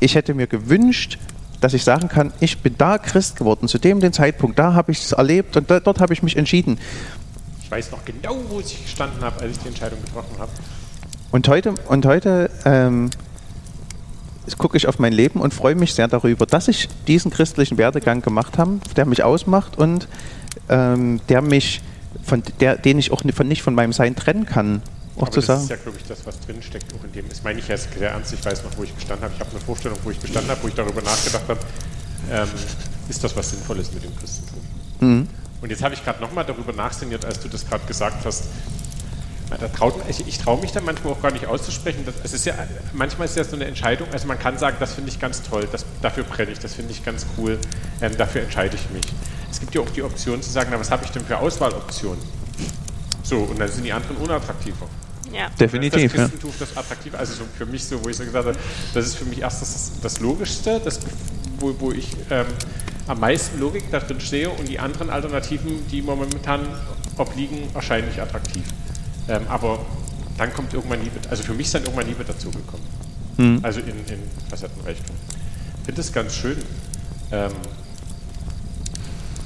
[0.00, 1.18] ich hätte mir gewünscht,
[1.60, 4.92] dass ich sagen kann, ich bin da Christ geworden, zu dem den Zeitpunkt, da habe
[4.92, 6.78] ich es erlebt und da, dort habe ich mich entschieden.
[7.66, 10.52] Ich weiß noch genau, wo ich gestanden habe, als ich die Entscheidung getroffen habe.
[11.32, 13.10] Und heute, und heute ähm,
[14.56, 18.22] gucke ich auf mein Leben und freue mich sehr darüber, dass ich diesen christlichen Werdegang
[18.22, 20.06] gemacht habe, der mich ausmacht und
[20.68, 21.80] ähm, der mich
[22.22, 24.80] von der, den ich auch von, nicht von meinem Sein trennen kann.
[25.16, 25.62] Auch Aber zu das sagen.
[25.62, 27.28] ist ja, glaube ich, das, was drinsteckt, auch in dem.
[27.28, 28.32] Das meine ich ja sehr ernst.
[28.32, 29.34] Ich weiß noch, wo ich gestanden habe.
[29.34, 31.60] Ich habe eine Vorstellung, wo ich gestanden habe, wo ich darüber nachgedacht habe,
[32.30, 32.48] ähm,
[33.08, 34.60] ist das was Sinnvolles mit dem Christentum?
[35.00, 35.28] Mhm.
[35.66, 38.44] Und jetzt habe ich gerade nochmal darüber nachsinniert, als du das gerade gesagt hast.
[39.74, 42.04] Traut, ich, ich traue mich da manchmal auch gar nicht auszusprechen.
[42.06, 42.54] Das, es ist ja,
[42.92, 45.66] manchmal ist ja so eine Entscheidung, also man kann sagen, das finde ich ganz toll,
[45.72, 47.58] das, dafür brenne ich, das finde ich ganz cool,
[48.00, 49.02] ähm, dafür entscheide ich mich.
[49.50, 52.22] Es gibt ja auch die Option zu sagen, na, was habe ich denn für Auswahloptionen?
[53.24, 54.86] So, und dann sind die anderen unattraktiver.
[55.32, 55.48] Ja.
[55.58, 56.12] Definitiv.
[56.12, 56.56] Das Christentum, ja.
[56.60, 58.56] das attraktiv, also so für mich so, wo ich so gesagt habe,
[58.94, 61.00] das ist für mich erst das, das Logischste, das,
[61.58, 62.46] wo, wo ich ähm,
[63.06, 66.66] am meisten Logik darin sehe und die anderen Alternativen, die momentan
[67.16, 68.64] obliegen, erscheinen nicht attraktiv.
[69.28, 69.84] Ähm, aber
[70.38, 72.86] dann kommt irgendwann Liebe, also für mich ist dann irgendwann Liebe dazugekommen.
[73.36, 73.60] Mhm.
[73.62, 75.16] Also in, in Facettenreichtum.
[75.80, 76.56] Ich finde das ganz schön.
[77.32, 77.52] Ähm,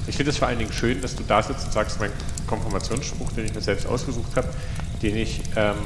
[0.06, 2.10] ich finde es vor allen Dingen schön, dass du da sitzt und sagst, mein
[2.46, 4.48] Konfirmationsspruch, den ich mir selbst ausgesucht habe,
[5.02, 5.76] den ich ähm,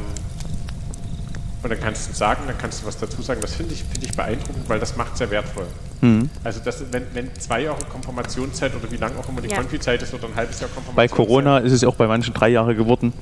[1.65, 3.41] und dann kannst du sagen, dann kannst du was dazu sagen.
[3.41, 5.67] Das finde ich, find ich beeindruckend, weil das macht sehr wertvoll.
[6.05, 6.29] Mhm.
[6.45, 9.57] Also das, wenn, wenn zwei Jahre Konfirmationszeit oder wie lange auch immer die ja.
[9.57, 10.97] Konfizeit ist oder ein halbes Jahr Konfirmationszeit.
[10.97, 13.15] Bei Corona ist es auch bei manchen drei Jahre geworden.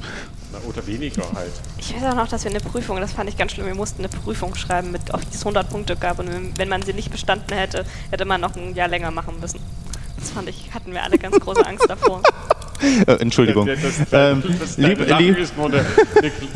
[0.53, 1.53] Na, oder weniger halt.
[1.79, 4.01] Ich weiß auch noch, dass wir eine Prüfung, das fand ich ganz schlimm, wir mussten
[4.01, 7.13] eine Prüfung schreiben, mit, auf die es 100 Punkte gab und wenn man sie nicht
[7.13, 9.61] bestanden hätte, hätte man noch ein Jahr länger machen müssen.
[10.19, 12.21] Das fand ich, hatten wir alle ganz große Angst davor.
[13.07, 13.67] Äh, Entschuldigung.
[13.67, 15.39] Das, das, das, lieb, lieb.
[15.39, 15.85] Ist nur eine,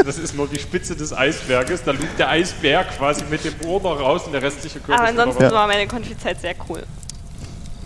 [0.04, 1.82] das ist nur die Spitze des Eisberges.
[1.84, 5.08] Da liegt der Eisberg quasi mit dem Ohr noch raus und der restliche Körper Aber
[5.08, 5.52] ansonsten ja.
[5.52, 6.82] war meine Konfizeit sehr cool.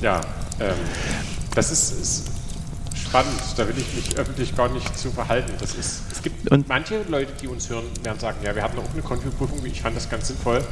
[0.01, 0.21] Ja,
[0.61, 0.73] ähm,
[1.55, 2.31] das ist, ist,
[2.95, 3.41] spannend.
[3.57, 5.53] Da will ich mich öffentlich gar nicht zu verhalten.
[5.59, 8.79] Das ist, es gibt und manche Leute, die uns hören, werden sagen, ja, wir hatten
[8.79, 9.65] auch eine Konfiprüfung.
[9.65, 10.63] Ich fand das ganz sinnvoll.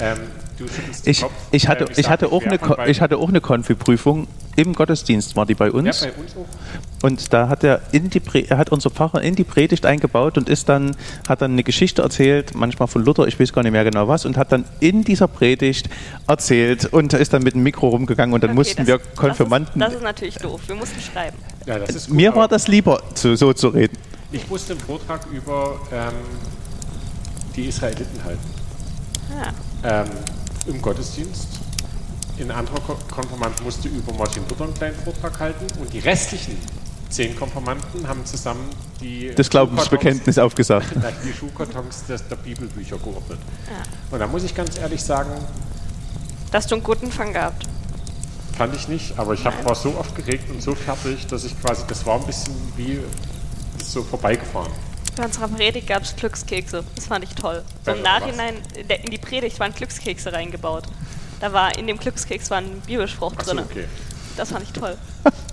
[0.00, 0.18] Ähm,
[1.04, 4.28] ich, Kopf, ich, hatte, äh, ich, hatte auch eine, ich hatte auch eine Konfi-Prüfung.
[4.56, 6.02] Im Gottesdienst war die bei uns.
[6.02, 7.04] Ja, bei uns auch.
[7.04, 10.48] Und da hat er, in die, er hat unser Pfarrer in die Predigt eingebaut und
[10.48, 10.96] ist dann,
[11.28, 14.24] hat dann eine Geschichte erzählt, manchmal von Luther, ich weiß gar nicht mehr genau was,
[14.24, 15.90] und hat dann in dieser Predigt
[16.28, 19.80] erzählt und ist dann mit dem Mikro rumgegangen und dann okay, mussten das, wir Konfirmanden.
[19.80, 20.60] Das ist, das ist, natürlich doof.
[20.66, 21.36] Wir mussten schreiben.
[21.66, 23.98] Ja, gut, Mir war das lieber, so, so zu reden.
[24.30, 26.12] Ich musste einen Vortrag über ähm,
[27.56, 28.50] die Israeliten halten.
[29.30, 29.52] Ah.
[29.84, 30.06] Ähm,
[30.66, 31.46] im Gottesdienst.
[32.40, 32.80] Ein anderer
[33.10, 36.56] Konfirmand musste über Martin Luther einen kleinen Vortrag halten und die restlichen
[37.10, 38.70] zehn Konfirmanden haben zusammen
[39.00, 40.88] die das Glaubensbekenntnis aufgesagt.
[41.24, 43.38] Die Schuhkartons der, der Bibelbücher geordnet.
[43.68, 43.82] Ja.
[44.10, 45.30] Und da muss ich ganz ehrlich sagen,
[46.50, 47.66] dass du einen guten Fang gehabt.
[48.56, 51.60] Fand ich nicht, aber ich hab, war so oft geregt und so fertig, dass ich
[51.60, 53.00] quasi, das war ein bisschen wie
[53.84, 54.72] so vorbeigefahren.
[55.16, 56.84] Bei unserer Predigt gab es Glückskekse.
[56.96, 57.62] Das fand ich toll.
[57.84, 60.84] So im Nachhinein, in die Predigt waren Glückskekse reingebaut.
[61.40, 63.58] Da war in dem Glückskeks war ein Bibelspruch drin.
[63.58, 63.84] So, okay.
[64.36, 64.96] Das fand ich toll.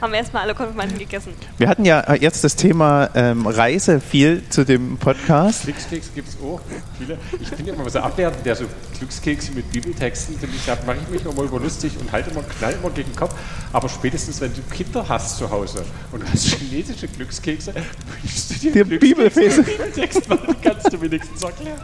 [0.00, 1.32] haben wir erstmal alle Konfirmanden gegessen.
[1.56, 5.64] Wir hatten ja jetzt das Thema ähm, Reise viel zu dem Podcast.
[5.64, 6.60] Glückskeks gibt es auch
[6.98, 7.18] viele.
[7.40, 8.64] Ich bin ja immer so abwertend, der so
[8.98, 10.36] Glückskekse mit Bibeltexten,
[10.66, 13.34] da mache ich mich immer über lustig und halte immer, knall immer gegen den Kopf.
[13.72, 17.74] Aber spätestens, wenn du Kinder hast zu Hause und du hast chinesische Glückskekse,
[18.22, 21.80] wünschst du dir Bibeltext, weil die kannst du wenigstens erklären.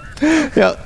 [0.54, 0.76] Ja,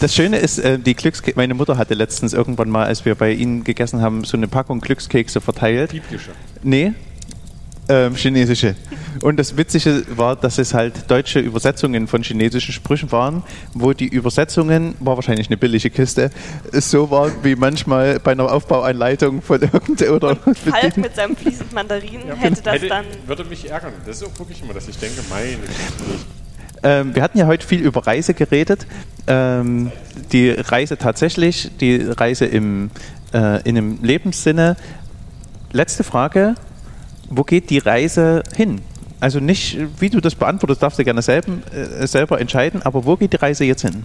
[0.00, 3.32] das Schöne ist, äh, die Glückskekse, meine Mutter hatte letztens irgendwann mal, als wir bei
[3.32, 5.90] Ihnen gegessen haben, so eine Packung Glückskekse verteilt.
[5.90, 6.30] Biblische.
[6.62, 6.92] Nee,
[7.88, 8.76] ähm, chinesische.
[9.20, 13.42] Und das Witzige war, dass es halt deutsche Übersetzungen von chinesischen Sprüchen waren,
[13.74, 16.30] wo die Übersetzungen, war wahrscheinlich eine billige Kiste,
[16.72, 20.12] so waren wie manchmal bei einer Aufbaueinleitung von irgendeiner.
[20.12, 23.04] Oder Falk mit seinem fließend Mandarin ja, hätte das hätte, dann.
[23.26, 23.92] Würde mich ärgern.
[24.06, 25.58] Das ist auch wirklich immer, dass ich denke, meine
[26.84, 28.86] ähm, wir hatten ja heute viel über Reise geredet.
[29.26, 29.90] Ähm,
[30.32, 32.90] die Reise tatsächlich, die Reise im,
[33.32, 34.76] äh, in einem Lebenssinne.
[35.72, 36.54] Letzte Frage:
[37.30, 38.82] Wo geht die Reise hin?
[39.20, 43.16] Also nicht, wie du das beantwortest, darfst du gerne selber, äh, selber entscheiden, aber wo
[43.16, 44.04] geht die Reise jetzt hin?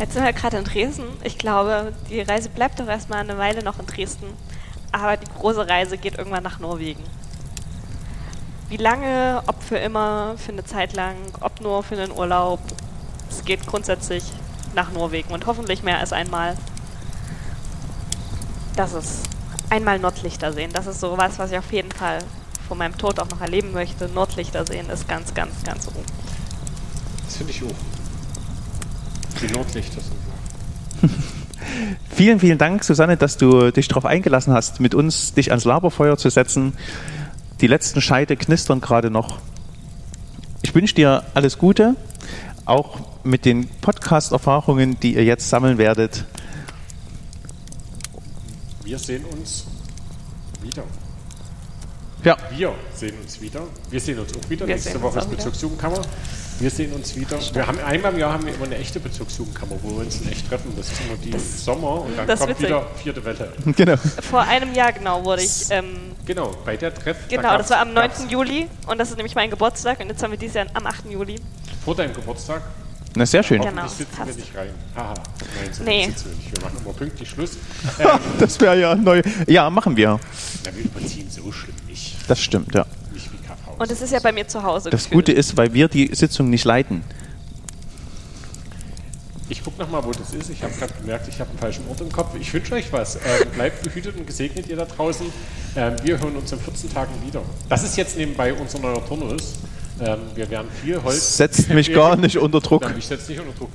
[0.00, 1.04] Jetzt sind wir gerade in Dresden.
[1.22, 4.26] Ich glaube, die Reise bleibt doch erstmal eine Weile noch in Dresden.
[4.92, 7.02] Aber die große Reise geht irgendwann nach Norwegen.
[8.68, 12.60] Wie lange, ob für immer, für eine Zeit lang, ob nur für einen Urlaub.
[13.30, 14.24] Es geht grundsätzlich
[14.74, 16.56] nach Norwegen und hoffentlich mehr als einmal.
[18.74, 19.20] Das ist
[19.70, 20.70] einmal Nordlichter sehen.
[20.72, 22.18] Das ist so was, was ich auf jeden Fall
[22.66, 24.08] vor meinem Tod auch noch erleben möchte.
[24.08, 26.04] Nordlichter sehen ist ganz, ganz, ganz oben.
[27.24, 29.40] Das finde ich auch.
[29.40, 31.10] Die Nordlichter sind
[32.10, 36.16] vielen, vielen Dank, Susanne, dass du dich darauf eingelassen hast, mit uns dich ans Laberfeuer
[36.16, 36.72] zu setzen.
[37.60, 39.38] Die letzten Scheide knistern gerade noch.
[40.62, 41.96] Ich wünsche dir alles Gute,
[42.66, 46.24] auch mit den Podcast-Erfahrungen, die ihr jetzt sammeln werdet.
[48.84, 49.66] Wir sehen uns
[50.62, 50.82] wieder.
[52.24, 52.36] Ja.
[52.50, 53.62] Wir sehen uns wieder.
[53.90, 54.66] Wir sehen uns auch wieder.
[54.66, 56.02] Wir Nächste Woche ist Bezugsjugendkammer.
[56.58, 57.38] Wir sehen uns wieder.
[57.52, 60.32] Wir haben einmal im Jahr haben wir immer eine echte Bezugsjugendkammer, wo wir uns in
[60.32, 60.72] echt treffen.
[60.74, 62.66] Das ist immer die das, Sommer und dann kommt witzig.
[62.66, 63.52] wieder vierte Welle.
[63.76, 63.96] Genau.
[63.96, 65.66] Vor einem Jahr genau wurde ich.
[65.70, 67.16] Ähm, genau, bei der Treff.
[67.28, 68.10] Genau, da das war am 9.
[68.30, 71.10] Juli und das ist nämlich mein Geburtstag und jetzt haben wir dieses Jahr am 8.
[71.10, 71.38] Juli.
[71.84, 72.62] Vor deinem Geburtstag?
[73.14, 73.60] Na, sehr schön.
[73.60, 74.70] Genau, sitzen wir nicht rein.
[74.94, 75.14] Haha.
[75.14, 76.06] Nein, so nee.
[76.06, 76.56] sitzen wir nicht.
[76.56, 77.58] Wir machen immer pünktlich Schluss.
[77.98, 79.22] Ähm, das wäre ja neu.
[79.46, 80.20] Ja, machen wir.
[80.64, 82.16] Na, wir überziehen so schlimm nicht.
[82.28, 82.86] Das stimmt, ja.
[83.78, 84.90] Und es ist ja bei mir zu Hause.
[84.90, 85.26] Das gefühlt.
[85.26, 87.02] Gute ist, weil wir die Sitzung nicht leiten.
[89.48, 90.50] Ich gucke nochmal, wo das ist.
[90.50, 92.34] Ich habe gerade gemerkt, ich habe einen falschen Ort im Kopf.
[92.40, 93.16] Ich wünsche euch was.
[93.16, 95.26] Ähm, bleibt behütet und gesegnet, ihr da draußen.
[95.76, 97.42] Ähm, wir hören uns in 14 Tagen wieder.
[97.68, 99.54] Das ist jetzt nebenbei unser neuer Turnus.
[100.00, 101.36] Ähm, wir werden viel Holz.
[101.36, 102.82] Setzt mich gar nicht unter Druck.
[102.82, 103.70] Nein, ich setze nicht unter Druck.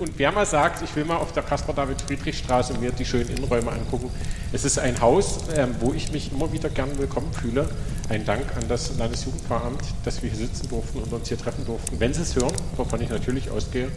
[0.00, 4.10] Und wer mal sagt, ich will mal auf der Caspar-David-Friedrich-Straße mir die schönen Innenräume angucken.
[4.52, 7.68] Es ist ein Haus, ähm, wo ich mich immer wieder gern willkommen fühle.
[8.08, 11.98] Ein Dank an das Landesjugendpfarramt, dass wir hier sitzen durften und uns hier treffen durften.
[11.98, 13.88] Wenn Sie es hören, wovon ich natürlich ausgehe.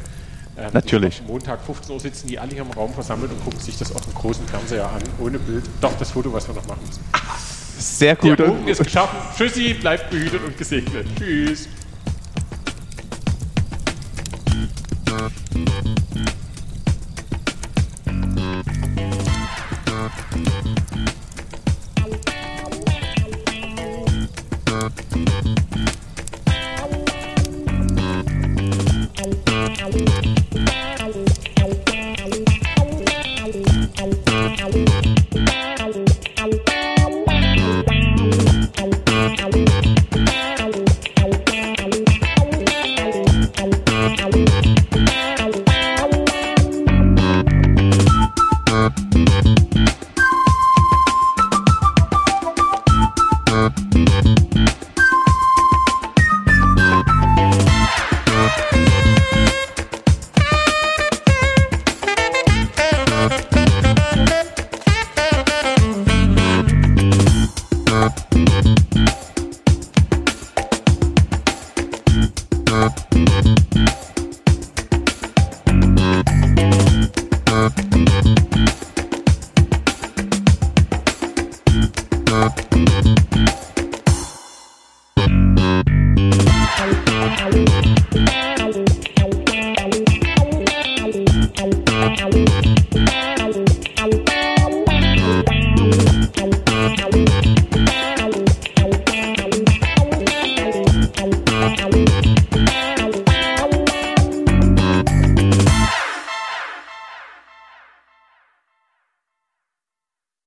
[0.57, 1.21] Ähm, natürlich.
[1.27, 4.01] Montag 15 Uhr sitzen die alle hier im Raum versammelt und gucken sich das auf
[4.01, 5.63] dem großen Fernseher an, ohne Bild.
[5.79, 7.03] Doch, das Foto, was wir noch machen müssen.
[7.77, 8.39] Sehr gut.
[8.39, 9.17] Der Bogen ist geschaffen.
[9.37, 11.05] Tschüssi, bleibt behütet und gesegnet.
[11.17, 11.67] Tschüss.